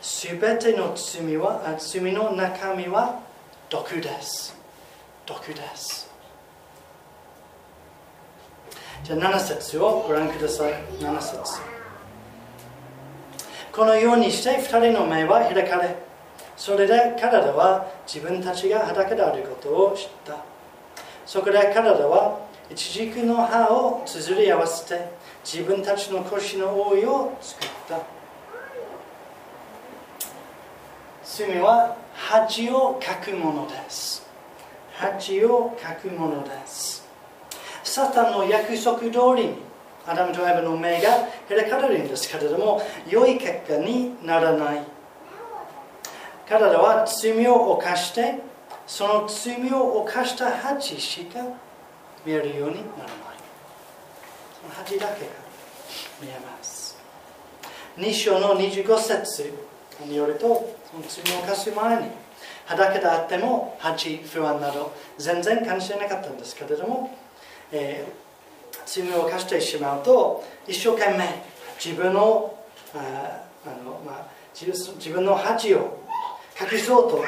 [0.00, 3.26] 全ての罪は罪の中身は
[3.70, 4.56] 毒です
[5.26, 6.08] 毒です
[9.04, 10.72] じゃあ7節をご覧ください。
[11.00, 11.60] 7節。
[13.72, 15.96] このようにして2人の目は開かれ
[16.56, 20.36] それで彼らは自分たちが裸であることを知った。
[21.24, 25.10] そこで彼らは一軸の葉を綴り合わせて
[25.44, 28.00] 自分たちの腰の覆いを作った。
[31.24, 34.26] 罪は恥をかくものです。
[34.94, 37.06] 恥をかくものです。
[37.84, 39.54] サタンの約束通りに
[40.06, 41.08] アダムとエバの目が
[41.48, 44.84] 開かれるんですけれども良い結果にならない。
[46.48, 48.40] 彼らは罪を犯して
[48.86, 51.40] その罪を犯した恥しか
[52.26, 53.18] 見えるようにならない。
[54.60, 55.30] その恥だけが
[56.20, 56.98] 見えます。
[57.96, 59.67] 2章の25節。
[60.04, 62.08] によるとその罪を犯す前に
[62.66, 67.16] 裸であっても恥不安など全然感じてなかったんですけれども、
[67.72, 71.24] えー、罪を犯してしまうと一生懸命
[71.82, 72.54] 自分の
[72.94, 76.02] ああの、まあ、自分の恥を
[76.60, 77.24] 隠そうと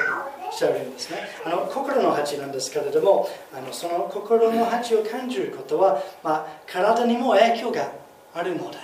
[0.51, 1.19] しているんですね。
[1.45, 7.93] あの心の恥なんですけれどもあのその心の恥を感じることは、まあ、体にも影響が
[8.35, 8.79] あるので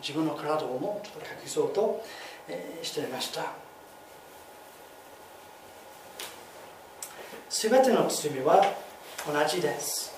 [0.00, 2.04] 自分の体をもちょっと隠そうと、
[2.82, 3.52] していました。
[7.48, 8.62] すべての罪は
[9.26, 10.14] 同じです。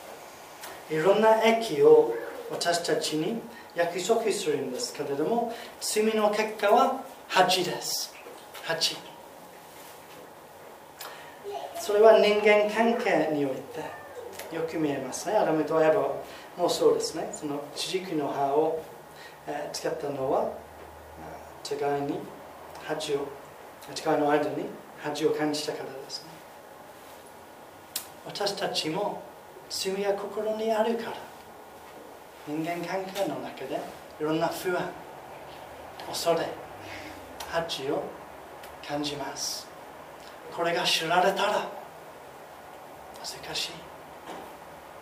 [0.91, 2.15] いろんな益を
[2.51, 3.41] 私たちに
[3.75, 8.13] 約束するんですけれども罪の結果は恥です。
[8.65, 8.97] 恥
[11.81, 15.37] それは人間関係においてよく見えますね。
[15.37, 16.13] アダムとエバ
[16.57, 17.31] もそうですね。
[17.33, 18.83] その地軸の葉を、
[19.47, 20.53] えー、使ったのは
[21.77, 22.19] 互いに
[22.85, 23.29] 恥を
[23.95, 24.67] 互いの間に
[25.03, 26.31] 恥を感じたからですね。
[28.27, 29.23] 私たちも
[29.69, 31.13] 罪や心にあるから
[32.47, 33.81] 人間関係の中で
[34.21, 34.91] いろんな不安
[36.09, 36.47] 恐れ
[37.51, 38.03] 恥を
[38.87, 39.69] 感じます。
[40.55, 41.69] これが知られたら
[43.21, 43.71] 難しい。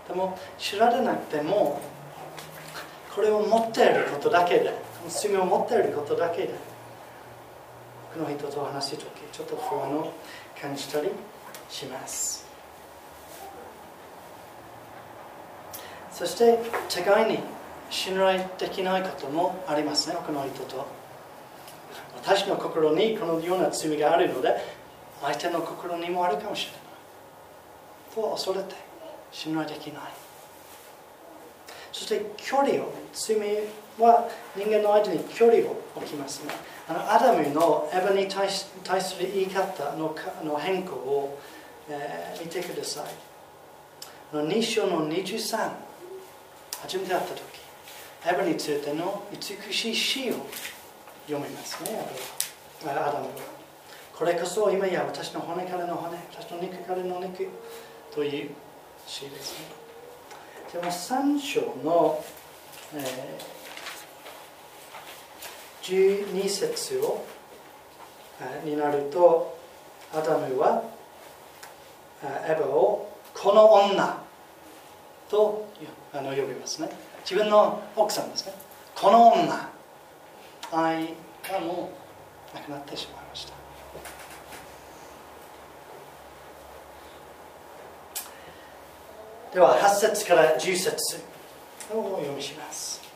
[0.07, 1.81] でも知られなくても
[3.15, 6.55] これを持っていることだけで罪を持っていることだけで
[8.15, 10.13] この人と話す時ちょっと不安を
[10.61, 11.11] 感じたり
[11.69, 12.47] します。
[16.11, 16.59] そして
[16.89, 17.39] 互いに
[17.91, 20.85] 信頼できないこともありますねこの人と。
[22.17, 24.57] 私の心にこのような罪があるので
[25.23, 26.81] 相手の心にもあるかもしれない。
[28.15, 28.75] と恐れて
[29.31, 30.03] 信頼できない。
[31.93, 33.37] そして距離を罪
[33.99, 36.53] は人間の間に距離を置きますね。
[36.89, 38.49] あのアダムのエヴァに対
[39.01, 41.39] する言い方のの変更を、
[41.89, 43.05] えー、見てください。
[44.33, 45.71] あの2章の23
[46.83, 47.41] 初めて会った時
[48.27, 50.35] エヴァについての美しい詩を
[51.27, 52.01] 読みますね
[52.85, 53.59] アダムは。
[54.17, 57.47] これこそ今や私の骨からの骨私の肉からの肉
[58.13, 58.51] という
[59.07, 59.67] 詩ですね。
[60.73, 62.23] でも3章の、
[62.95, 63.58] えー、
[65.89, 67.25] 12節を、
[68.63, 69.59] になると
[70.15, 70.83] アダムは
[72.23, 74.23] エヴァをこの女
[75.31, 75.67] と
[76.13, 76.91] あの呼びますね。
[77.23, 78.53] 自分の奥さんですね。
[78.95, 79.69] この女。
[80.71, 81.15] 愛
[81.51, 81.91] がも
[82.53, 83.55] うなくなってしまいました。
[89.55, 91.23] では8節から10節
[91.95, 93.08] をお読みします。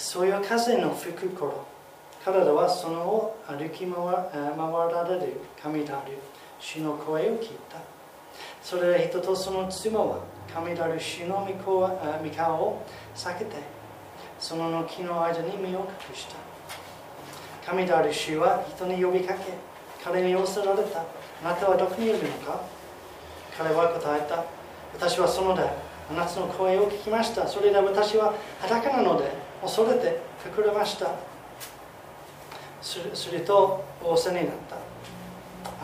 [0.00, 1.62] そよ風の吹く頃
[2.24, 6.16] 彼らはそのを歩き回られる神である
[6.58, 7.76] 主の声を聞いた。
[8.62, 10.20] それで人とその妻は
[10.52, 12.82] 神である主の御顔を
[13.14, 13.56] 避けて
[14.38, 16.36] その木の間に身を隠した。
[17.70, 19.52] 神である主は人に呼びかけ
[20.02, 21.00] 彼に寄せられた。
[21.00, 21.04] あ
[21.44, 22.62] なたはどこにいるのか。
[23.56, 24.44] 彼は答えた。
[24.94, 27.46] 私はそのであなたの声を聞きました。
[27.46, 28.32] それで私は
[28.62, 30.20] 裸なので恐れて
[30.56, 31.10] 隠れました。
[32.82, 34.76] すると仰せになった。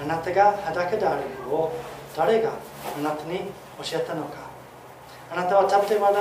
[0.02, 1.78] あなたが裸であるのを
[2.16, 2.52] 誰が
[2.96, 3.40] あなたに
[3.82, 4.46] 教えたのか。
[5.30, 6.12] あなたは食べては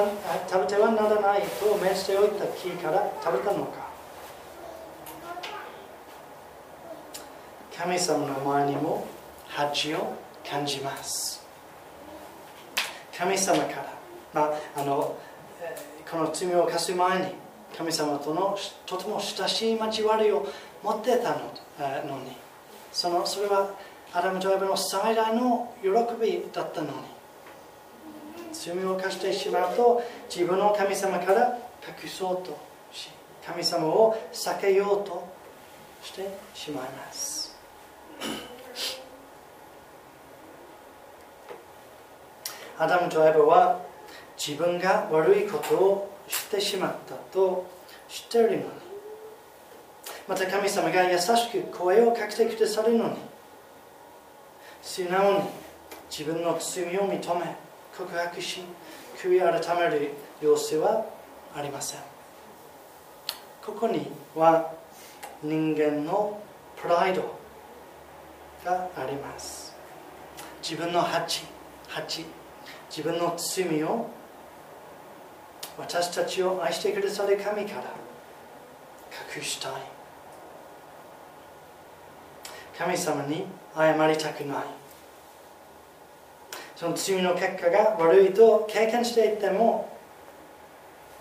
[0.48, 3.86] 食べてはならないと命しておいた木から食べたのか。
[7.78, 9.06] 神様の前にも
[9.48, 10.14] 恥を
[10.50, 11.46] 感じます。
[13.18, 13.94] 神様から、
[14.34, 15.16] まあ、あの
[16.10, 17.45] この罪を犯す前に
[17.78, 20.48] 神様とのとても親しい交わりを
[20.84, 22.36] 持ってたのに。
[22.92, 23.72] そのそれは
[24.14, 25.90] アダムとエバの最大の喜
[26.22, 26.94] びだったのに。
[28.54, 30.02] 罪を犯してしまうと
[30.34, 31.58] 自分の神様から
[32.04, 32.58] 隠そうと
[32.92, 33.10] し
[33.46, 35.28] 神様を避けようと
[36.02, 37.54] してしまいます。
[42.78, 43.82] アダムとエバは
[44.38, 47.66] 自分が悪いことをしてしまったと
[48.08, 48.64] 知っているのに
[50.28, 53.16] また神様が優しく声をかけてくださるのに
[54.82, 55.40] 素直に
[56.10, 57.56] 自分の罪を認め
[57.98, 58.62] 告白し
[59.18, 60.12] 悔い改める
[60.42, 61.06] 様子は
[61.56, 62.00] ありません。
[63.66, 64.72] ここには
[65.42, 66.40] 人間の
[66.80, 67.36] プライド
[68.64, 69.74] があります。
[70.62, 71.44] 自分の恥
[71.88, 72.26] 恥
[72.90, 74.10] 自分の罪を
[75.78, 77.84] 私たちを愛してくださる神から
[79.36, 79.72] 隠したい。
[82.78, 83.46] 神様に
[83.76, 84.64] 謝りたくない。
[86.76, 89.98] その罪の結果が悪いと経験していても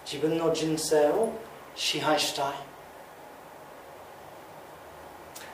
[0.05, 1.33] 自分の人生を
[1.75, 2.55] 支配したい。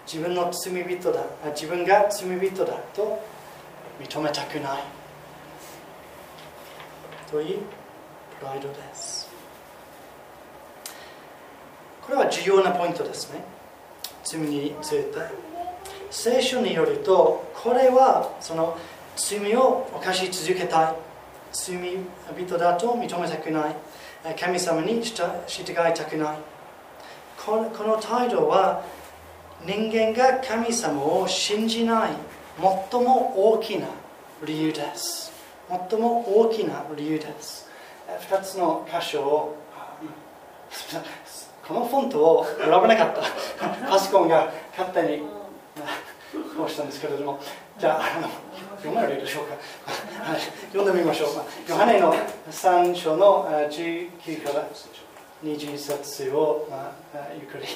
[0.06, 1.24] 自分の罪人だ。
[1.54, 3.22] 自分が罪人だと
[4.00, 4.82] 認めたくない。
[7.30, 7.58] という
[8.40, 9.28] プライドです。
[12.00, 13.44] これは重要なポイントですね。
[14.24, 15.18] 罪について。
[16.10, 18.76] 聖書によるとこれはその
[19.14, 20.94] 罪を犯し続けたい。
[21.52, 23.76] 罪人だと認めたくない。
[24.40, 26.38] 神様に従いたくない。
[27.36, 28.82] この態度は
[29.66, 32.12] 人間が神様を信じない。
[32.90, 33.86] 最も大きな
[34.46, 35.30] 理由です。
[35.68, 37.69] 最も大きな理由です。
[38.18, 39.56] 2つの箇所を
[41.66, 43.22] このフォントを選ばなかった。
[43.88, 45.22] パソコンが勝手に
[46.56, 47.38] こうしたんですけれども。
[47.78, 48.02] じゃあ
[48.82, 49.54] 読めるでしょうか。
[50.72, 51.28] 読んでみましょう。
[51.70, 52.14] ヨハネの
[52.50, 54.66] 3章の19から
[55.42, 57.66] 20節を、まあ、ゆっくり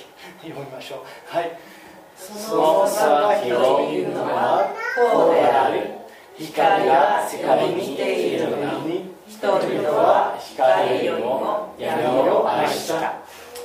[0.42, 1.34] 読みましょう。
[1.34, 1.58] はい。
[2.16, 6.04] その裁きを言うのはこうである。
[6.36, 13.14] 光が世界に来ているのに人々は光よりも闇を愛した。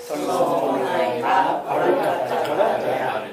[0.09, 3.31] その行いが悪かったからである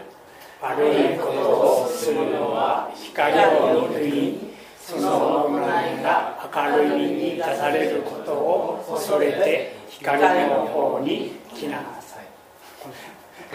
[0.61, 12.27] 悪いことをするのは光を見にその行いが明るみに出されることを恐れて光の方に来なさい。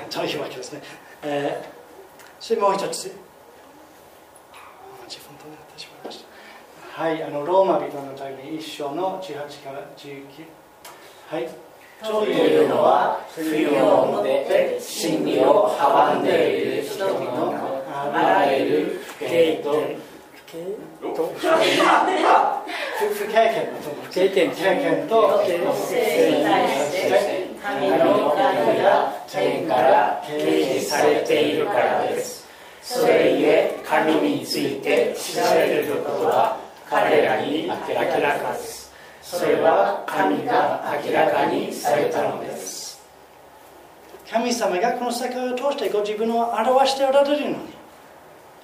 [0.10, 0.82] というわけですね、
[1.22, 1.68] えー、
[2.40, 3.21] それもう一つ。
[6.94, 10.26] はい、あのローマ人の第一章の18から19。
[11.30, 11.50] はい。
[12.04, 17.56] というのは、冬をもって真理を阻んでいる人の
[17.88, 19.72] あらゆる不敬と
[20.48, 20.58] 不
[23.26, 23.72] 経験
[24.04, 32.46] 不経験経験と性に対して神の神が天から掲示されているからです。
[32.82, 38.92] それゆえ神について知られることは彼らに明らかです。
[39.22, 43.02] それは神が明らかにされたのです。
[44.30, 47.56] 神様がこの世界を通してご自分を表しておられるのに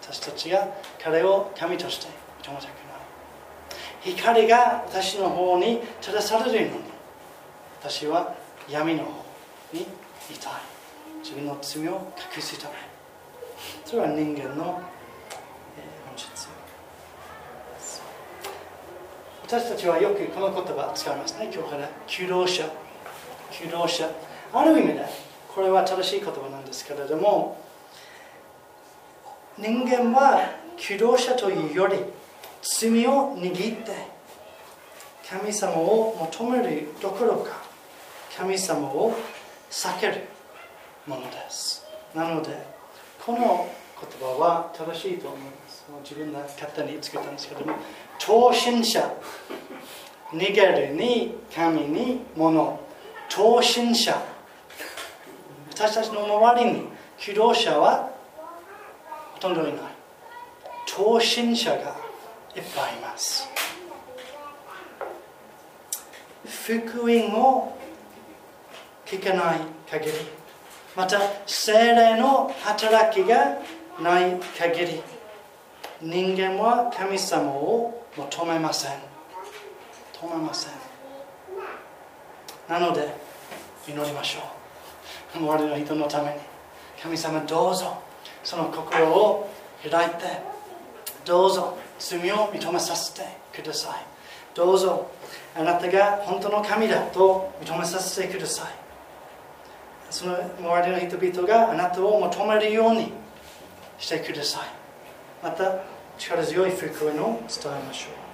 [0.02, 0.68] 私たちが
[1.02, 2.08] 彼を神として
[2.44, 4.14] 認めたくない。
[4.14, 6.84] 光が私の方に照らされるのに
[7.80, 8.36] 私は
[8.70, 9.12] 闇の方
[9.72, 9.86] にい
[10.38, 10.54] たい。
[11.24, 12.76] 自分の罪を隠すため
[13.86, 14.82] それは人間の
[19.48, 21.50] 私たちはよくこの言葉使いますね。
[21.54, 22.70] 今日から求道者。
[23.50, 24.12] 求道者。
[24.52, 25.06] ある意味で
[25.56, 27.58] これは正しい言葉なんですけれども
[29.58, 31.96] 人間は求道者というより
[32.62, 33.94] 罪を握って
[35.30, 37.62] 神様を求めるどころか
[38.38, 39.14] 神様を
[39.72, 40.24] 避ける
[41.06, 41.86] ものです。
[42.14, 42.50] なので
[43.26, 45.86] この言葉は正しいと思います。
[46.04, 47.74] 自分が勝手に作ったんですけども
[48.18, 49.14] 超新者。
[50.32, 52.80] 逃げるに神に物。
[53.30, 54.22] 超新者。
[55.72, 56.84] 私たちの周りに
[57.18, 58.10] 機動者は
[59.34, 59.76] ほとんどいない。
[60.86, 61.84] 超新者がいっ
[62.76, 63.48] ぱいいます。
[66.68, 67.78] 福音を
[69.06, 69.60] 聞かない
[69.90, 70.12] 限り
[70.98, 73.58] また精霊の働きが
[74.02, 75.02] ない限り
[76.02, 78.92] 人間は神様を求めません。
[80.14, 80.72] 止めません。
[82.68, 83.14] なので
[83.88, 84.40] 祈りましょ
[85.36, 85.38] う。
[85.38, 86.38] 周りの人のために。
[87.02, 88.02] 神様どうぞ
[88.44, 89.48] その心を
[89.88, 90.26] 開いて
[91.24, 93.22] どうぞ罪を認めさせて
[93.54, 94.06] ください。
[94.56, 95.12] どうぞ
[95.56, 98.72] あなたが本当の神だと認めさせてください。
[100.10, 103.12] その周りの人々があなたを求めるように
[104.00, 104.62] してください。
[105.44, 105.84] また
[106.18, 108.28] 力強い福音を伝えましょう。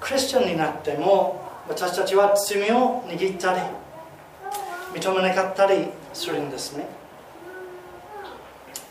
[0.00, 3.60] クリスチャンになっても私たちは罪を握ったり
[4.94, 6.86] 認めなかったりするんですね。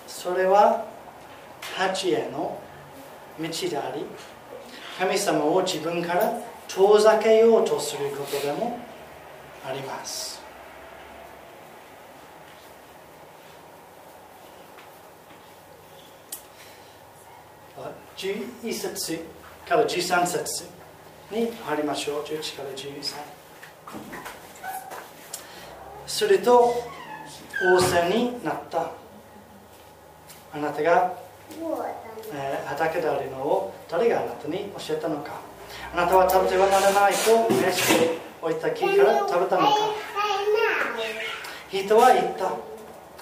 [0.07, 0.85] それは
[1.77, 2.59] 八への
[3.39, 4.05] 道であり
[4.97, 6.33] 神様を自分から
[6.67, 8.79] 遠ざけようとすることでも
[9.65, 10.34] あります。
[18.25, 19.19] 11節
[19.67, 20.65] から13節
[21.31, 23.15] に入りましょう11から13
[26.07, 26.73] すると
[27.61, 28.91] 仰せになった。
[30.53, 31.13] あなたが、
[32.33, 35.39] えー、畑であるのを誰があなたに教えたのか。
[35.93, 39.73] あなたは食べてはならないと召しておいた木から食べたのか。
[41.69, 42.51] 人は言った。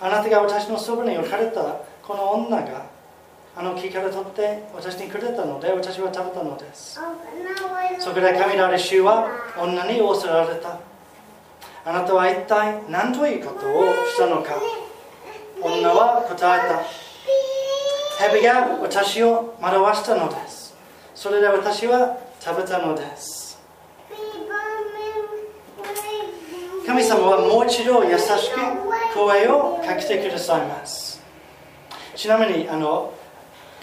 [0.02, 1.62] あなたが私のそばに置かれた
[2.04, 2.93] この女が
[3.56, 7.00] あの木から取って私にくれたので私は食べたのです。
[8.00, 10.80] そこで神のある主は女に仰せられた。
[11.86, 14.56] あなたは一体何ということをしたのか？
[15.62, 16.84] 女は答えた。
[18.28, 20.76] 蛇が私を惑わしたのです。
[21.14, 23.60] それで私は食べたのです。
[26.88, 28.60] 神様はもう一度優しく
[29.14, 31.22] 声をかけてくださいます。
[32.16, 33.14] ちなみにあの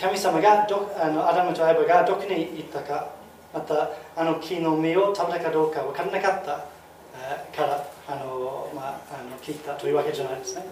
[0.01, 3.11] 神様がどあのアダムとエバがどこに行ったか
[3.53, 6.47] またあの木の実を食べたかどうか分からなかった
[7.55, 10.65] からあの、まあ、あの聞いたというわけじゃないですね、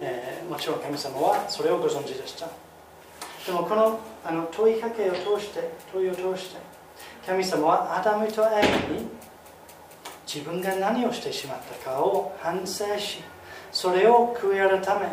[0.00, 2.48] えー、もちろん神様はそれをご存知でした。
[3.46, 6.60] でもこのあの問いかけを通して問いを通して
[7.26, 9.08] 神様はアダムとエバに
[10.32, 13.18] 自分が何をしてしまったかを反省し
[13.72, 15.08] それを悔い改め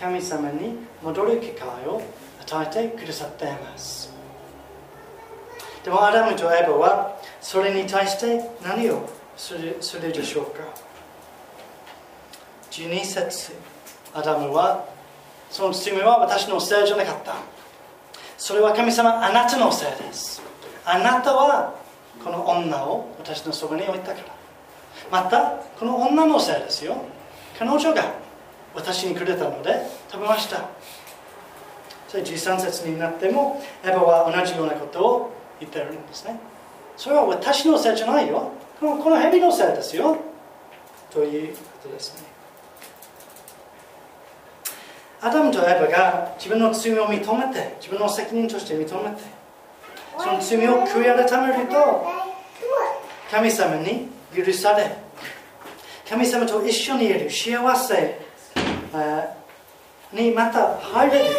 [0.00, 2.00] 神様に戻る機会を
[2.56, 4.12] 与えてくださっています。
[5.84, 10.60] でもアダムとエバはそれに対して何をするするでしょうか
[12.70, 13.52] ？12節
[14.14, 14.84] アダムは
[15.50, 17.34] その罪は私のせいじゃなかった。
[18.36, 20.42] それは神様あなたのせいです。
[20.84, 21.74] あなたは
[22.22, 24.38] この女を私のそばに置いたから。
[25.10, 26.96] またこの女のせいですよ。
[27.58, 28.12] 彼女が
[28.74, 30.68] 私にくれたので食べました。
[32.08, 36.40] それ13節になってもエヴァは同じようなことを言ってるんですね。
[36.96, 38.50] それは私のせいじゃないよ。
[38.80, 40.16] このこの蛇のせいですよ。
[41.10, 42.26] ということですね。
[45.20, 49.22] アダムとエヴァが自分の罪を認めて自分の責任として認めて
[50.16, 52.06] その罪を悔い改めると
[53.30, 54.96] 神様に許され
[56.08, 58.20] 神様と一緒にいる幸せ
[60.12, 61.34] にまた入れる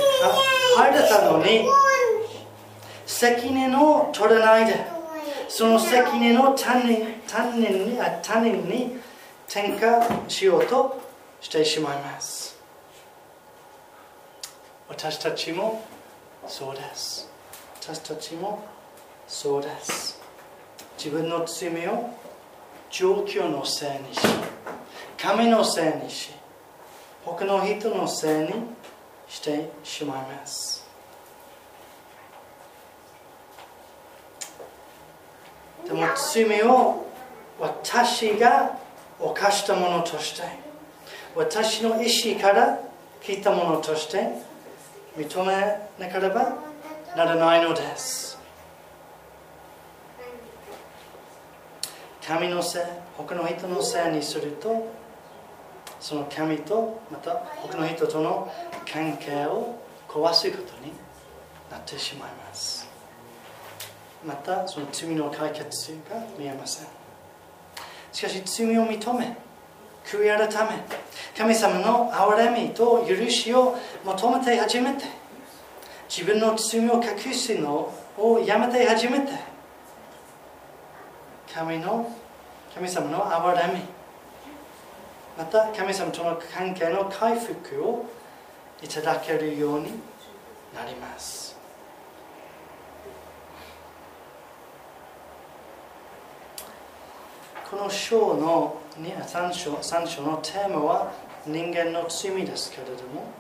[0.78, 1.66] 入れたのに
[3.06, 4.86] 責任を取らないで
[5.48, 8.98] その責任を他人他人に他人に
[9.48, 11.02] 転嫁しようと
[11.42, 12.60] してしまいます。
[14.88, 15.86] 私たちも
[16.48, 17.30] そうです。
[17.82, 18.64] 私たちも
[19.28, 20.22] そうです。
[20.98, 22.14] 自分の罪を
[22.92, 24.20] 状況のせいにし
[25.18, 26.32] 神のせいにし
[27.26, 28.54] 他の人のせいに
[29.28, 30.88] してしまいます。
[35.86, 37.08] でも罪を
[37.60, 38.78] 私が
[39.20, 40.48] 犯したものとして
[41.36, 42.80] 私の意思から
[43.22, 44.30] 聞いたものとして
[45.18, 45.54] 認め
[45.98, 46.58] なければ
[47.16, 48.38] ならないのです。
[52.26, 52.82] 神のせい
[53.18, 54.88] 他の人のせいにすると
[56.00, 57.32] その神とまた
[57.62, 58.52] 他の人との
[58.92, 60.94] 関係を壊すことに
[61.70, 62.88] なってしまいます。
[64.26, 66.88] またその罪の解決が見えません。
[68.12, 69.38] しかし罪を認め
[70.06, 70.84] 悔い改め
[71.38, 75.06] 神様の憐れみと許しを求めて初めて
[76.10, 79.32] 自分の罪を隠すのをやめて初めて
[81.54, 82.12] 神の
[82.74, 83.99] 神様の憐れみ
[85.40, 88.06] また神様との関係の回復を
[88.84, 89.86] いただけるように
[90.76, 91.56] なります
[97.72, 101.14] この章の3章 ,3 章のテーマは
[101.48, 103.32] 人間の罪ですけれども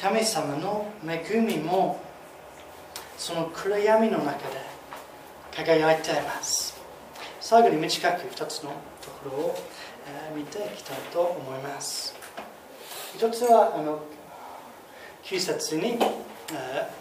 [0.00, 2.00] 神様の恵みも
[3.18, 4.54] その暗闇の中で
[5.50, 6.80] 輝いています
[7.40, 9.58] 最後に短く2つのところを
[10.34, 12.14] 見ていきたいと思います。
[13.16, 14.00] 一つはあの
[15.24, 15.98] 9節に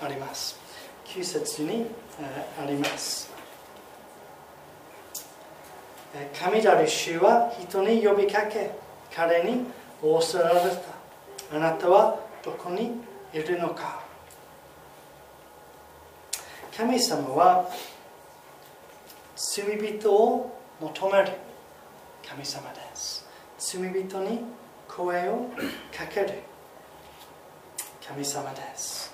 [0.01, 0.59] あります。
[1.05, 1.87] 9節に
[2.61, 3.31] あります。
[6.37, 8.71] 神なる主は人に呼びかけ
[9.15, 9.65] 彼に
[10.01, 11.55] 仰せられた。
[11.55, 12.91] あなたはどこに
[13.33, 14.01] いるのか。
[16.75, 17.69] 神様は
[19.35, 21.31] 罪人を求める
[22.27, 22.80] 神様です
[23.63, 24.39] 罪人に
[24.87, 25.51] 声を
[25.95, 26.33] かける
[28.05, 29.13] 神様です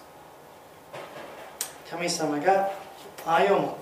[1.90, 2.72] 神様が
[3.26, 3.76] 愛を持って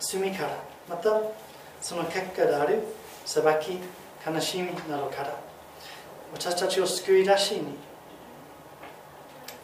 [0.00, 1.10] 罪からまた
[1.82, 2.82] その結果である
[3.26, 3.78] 裁き
[4.26, 5.38] 悲しみなどから
[6.32, 7.76] 私たちを救い出しに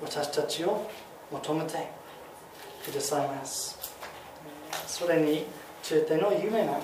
[0.03, 0.91] 私たちを
[1.33, 1.89] 求めて
[2.85, 3.78] くださいます
[4.87, 5.47] それに
[5.83, 6.74] ついての有名な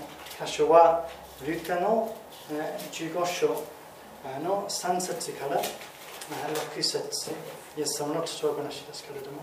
[0.42, 1.06] 箇所は
[1.46, 2.16] ルカの
[2.48, 3.78] 15章。
[4.42, 7.30] の3節から6節。
[7.76, 9.38] イエス様の父親話ですけれども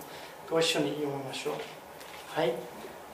[0.50, 1.54] ご一緒に読みましょう。
[2.34, 2.54] はい。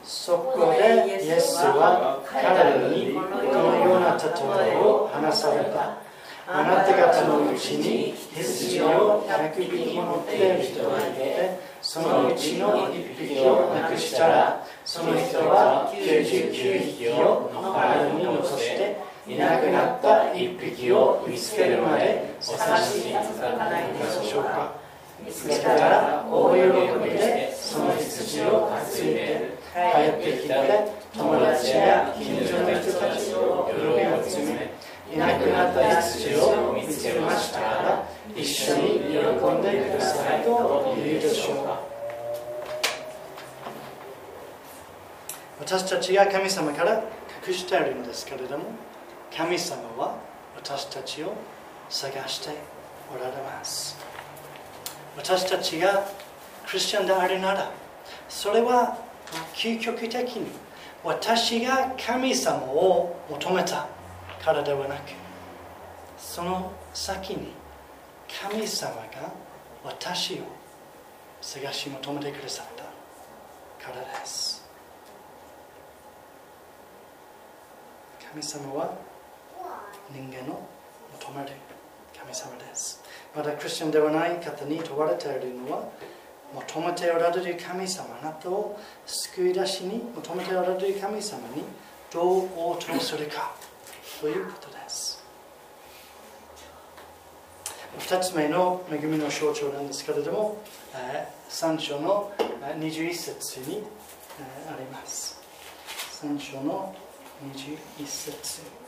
[0.02, 6.02] そこでイエスは彼らにこのような例えを話された。
[6.44, 23.98] あなた方のうちに羊を100匹持っている人がいてそのうちの1匹をなくしたらその人は99匹を野原に落としていなくなった1匹を見つけるまでお探し続かないで
[24.28, 24.74] しょうか。
[25.24, 26.58] 見つけたら大喜
[27.04, 29.78] びでその羊を担いで帰
[30.30, 30.54] ってきて
[31.16, 34.72] 友達や近所の人たちを喜びを詰め
[35.14, 38.04] いなくなった羊を見つけましたら
[38.34, 41.80] 一緒に喜んでくださいと言うでしょうか。
[45.60, 47.04] 私たちが神様から
[47.46, 48.64] 隠しているんですけれども
[49.36, 50.18] 神様は
[50.56, 51.32] 私たちを
[51.88, 52.50] 探して
[53.14, 53.96] おられます。
[55.16, 56.06] 私たちが
[56.66, 57.70] クリスチャンであるなら
[58.28, 58.96] それは
[59.54, 60.46] 究極的に
[61.04, 63.88] 私が神様を求めた
[64.42, 65.00] からではなく
[66.16, 67.52] その先に
[68.40, 69.32] 神様が
[69.84, 70.38] 私を
[71.40, 72.84] 探し求めてくださった
[73.84, 74.62] からです。
[78.30, 79.11] 神様は
[80.14, 80.68] 人間を
[81.20, 81.52] 求める
[82.18, 83.02] 神様です。
[83.34, 85.88] まだクリスチャンではない方に問われているのは
[86.54, 91.64] 求めておられる神様あなたを救い出しに求めておられる神様に
[92.12, 93.54] どう応答するか
[94.20, 95.22] ということです。
[97.98, 100.62] 2つ目の恵みの象徴なんですけれども
[101.50, 102.32] 3章の
[102.78, 103.82] 21節に
[104.68, 105.40] あります。
[106.22, 106.94] 3章の
[107.54, 108.81] 21節。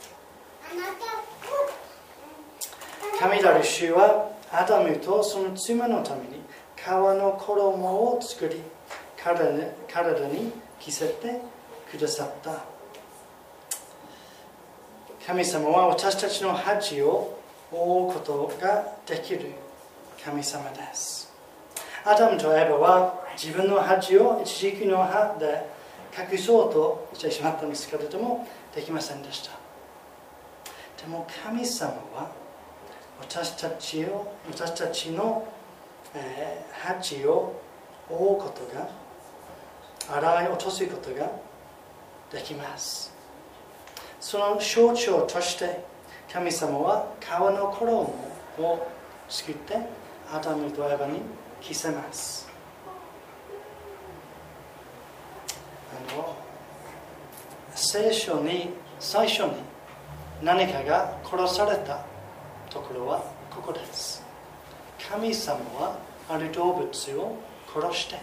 [3.19, 6.41] 神なる主はアダムとその妻のために
[6.75, 8.61] 皮の衣を作り
[9.17, 9.51] 体
[10.27, 11.41] に着せて
[11.89, 12.63] くださった。
[15.25, 17.39] 神様は私たちの恥を
[17.71, 19.51] 覆うことができる。
[20.23, 21.31] 神様です。
[22.03, 25.67] アダムとエバは自分の恥を一時期の歯で
[26.31, 29.64] 隠そうとしてしまったんですけれどもできませんでした。
[31.01, 32.31] でも神様は
[33.19, 35.47] 私たちを私たちの
[36.17, 37.61] えー、鉢を
[38.09, 38.89] 覆うことが
[40.17, 41.29] 洗い落とすことが
[42.31, 43.13] できます。
[44.19, 45.83] その象徴として
[46.31, 48.87] 神様は川の衣を
[49.27, 49.77] 作って
[50.31, 51.19] アダムとエバに
[51.61, 52.47] 着せます。
[56.11, 56.35] あの
[57.75, 58.69] 聖書に
[58.99, 59.51] 最初に
[60.45, 62.05] 何かが殺された
[62.69, 64.23] ところはここです。
[65.09, 65.97] 神様は
[66.29, 66.85] ある動物
[67.15, 67.37] を
[67.73, 68.19] 殺して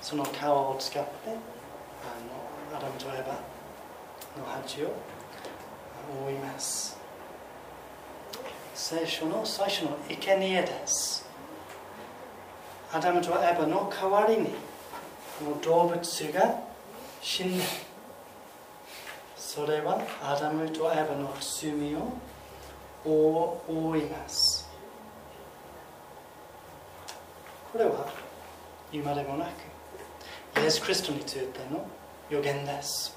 [0.00, 1.34] その皮を使ってあ
[2.72, 3.34] のアダムとエバ
[4.40, 4.92] の鉢を
[6.26, 6.96] 覆います。
[8.74, 11.26] 聖書の最初の生贄です。
[12.94, 14.46] アダムとエバの代わりに
[15.38, 16.60] この動物が
[17.20, 17.91] 死んで
[19.44, 24.70] それはアダムとエバの罪を覆います。
[27.72, 28.08] これは
[28.92, 29.46] 今でもな
[30.54, 31.84] くイエス・クリストについての
[32.30, 33.14] 予言です。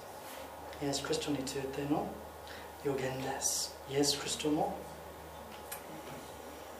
[0.81, 2.07] イエス・クリストについての
[2.83, 3.77] 予言です。
[3.89, 4.75] イエス・クリストも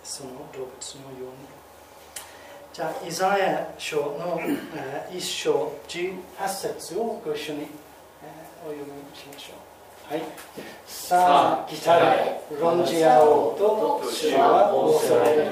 [0.03, 1.47] その動物のように。
[2.73, 4.41] じゃあイザヤ書の、
[4.75, 7.67] えー、1章18節をご一緒に、
[8.65, 9.53] お読みしましょ
[10.09, 10.13] う。
[10.13, 10.23] はい。
[10.87, 15.51] さあ来たれ論じ合おうと主は仰せられる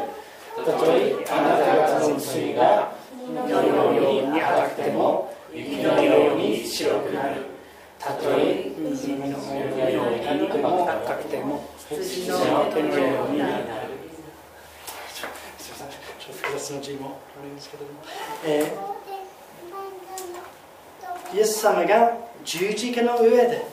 [0.66, 2.92] たとえあなた方の罪が
[3.48, 7.54] 夜のように赤くても雪のように白くなる。
[8.00, 8.90] たとえ海
[9.20, 9.38] のよ
[10.10, 10.18] うに
[10.90, 13.64] 赤くても羊の手のようになる。
[15.60, 15.88] すみません。
[16.20, 18.02] ちょっと複雑な字もあるんですけれども、
[18.44, 19.03] えー、
[21.34, 23.66] イエス様が十字架の上で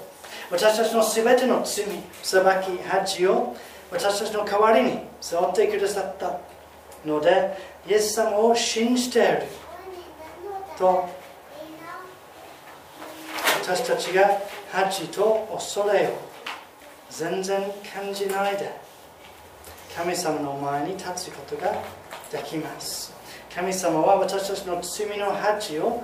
[0.51, 1.85] 私たちのすべての罪、
[2.23, 3.55] 裁き、恥を
[3.91, 6.39] 私たちの代わりに背負ってくださった
[7.07, 7.57] ので、
[7.89, 9.43] イエス様を信じている。
[10.77, 11.09] と
[13.63, 14.41] 私たちが
[14.73, 16.19] 恥と恐れを
[17.11, 17.63] 全然
[17.95, 18.73] 感じないで
[19.95, 21.75] 神様の前に立つことが
[22.33, 23.13] できます。
[23.55, 26.03] 神様は私たちの罪の恥を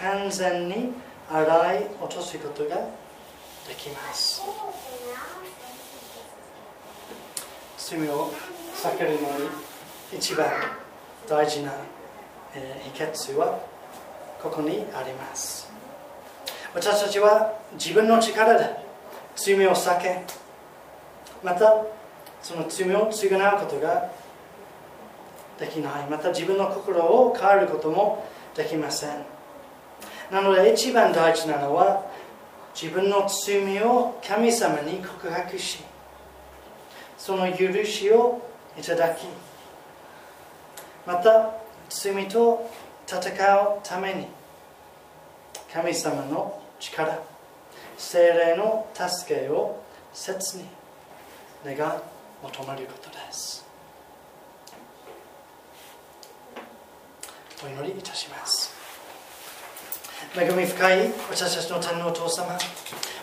[0.00, 0.92] 完全に
[1.30, 4.42] 洗い落とすことができます。
[7.76, 8.30] 罪を
[8.74, 9.20] 避けるのに
[10.12, 10.46] 一番
[11.28, 11.72] 大事な、
[12.54, 13.58] え、秘訣は
[14.42, 15.70] ここにあります。
[16.74, 18.76] 私たちは自分の力で
[19.36, 20.22] 罪を避け
[21.42, 21.84] また
[22.42, 24.10] その罪を償うことが
[25.58, 26.06] できない。
[26.08, 28.24] また自分の心を変えることも
[28.54, 29.37] できません。
[30.30, 32.06] なので一番大事なのは
[32.74, 35.80] 自分の罪を神様に告白し
[37.16, 38.40] その許しを
[38.78, 39.26] いただき
[41.06, 41.54] また
[41.88, 42.70] 罪と
[43.06, 43.18] 戦
[43.56, 44.26] うために
[45.72, 47.18] 神様の力
[47.96, 50.64] 精霊の助けを切に
[51.64, 51.92] 願い
[52.42, 53.66] 求めることです。
[57.64, 58.67] お祈りいたします。
[60.36, 62.58] 恵み深い私たちの天皇父様。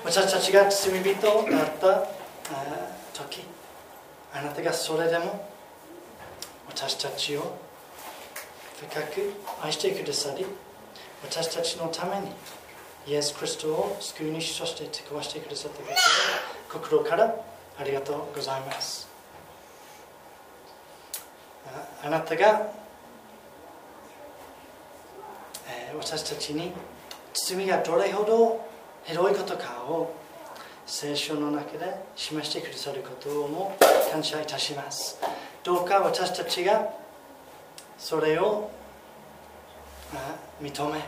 [0.04, 2.08] 私たちが罪人だった
[3.14, 3.44] 時。
[4.34, 5.50] あなたがそれでも
[6.68, 7.58] 私たちを
[8.78, 10.46] 深く愛してくださり
[11.24, 12.32] 私たちのために
[13.08, 15.88] イエス・クリストを救い主として使わしてくださったこ
[16.72, 17.34] と心から
[17.80, 19.08] ありがとうございます。
[22.04, 22.74] あなたが、
[25.98, 26.72] 私たちに
[27.36, 28.66] 罪がどれほど
[29.04, 30.16] ひどいことかを
[30.86, 33.78] 聖書の中で示してくださることをも
[34.12, 35.20] 感謝いたします。
[35.64, 36.90] どうか私たちが
[37.98, 38.72] それを
[40.62, 41.04] 認め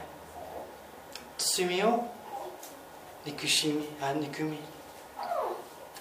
[1.38, 2.06] 罪を
[3.26, 4.58] 憎しみあ憎み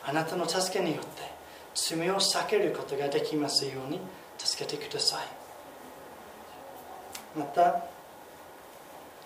[0.05, 1.23] あなたの助けによって
[1.75, 4.01] 罪を避けることができますように
[4.39, 5.27] 助けてください。
[7.39, 7.85] また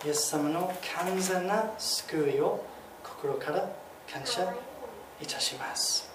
[0.05, 0.72] イエス様の
[1.05, 2.64] 完全な救いを
[3.05, 3.70] 心から
[4.11, 4.42] 感謝
[5.20, 6.11] いたします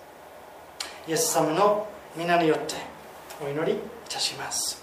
[1.08, 2.76] イエス様の皆によって
[3.46, 3.78] お祈りい
[4.10, 4.82] たします。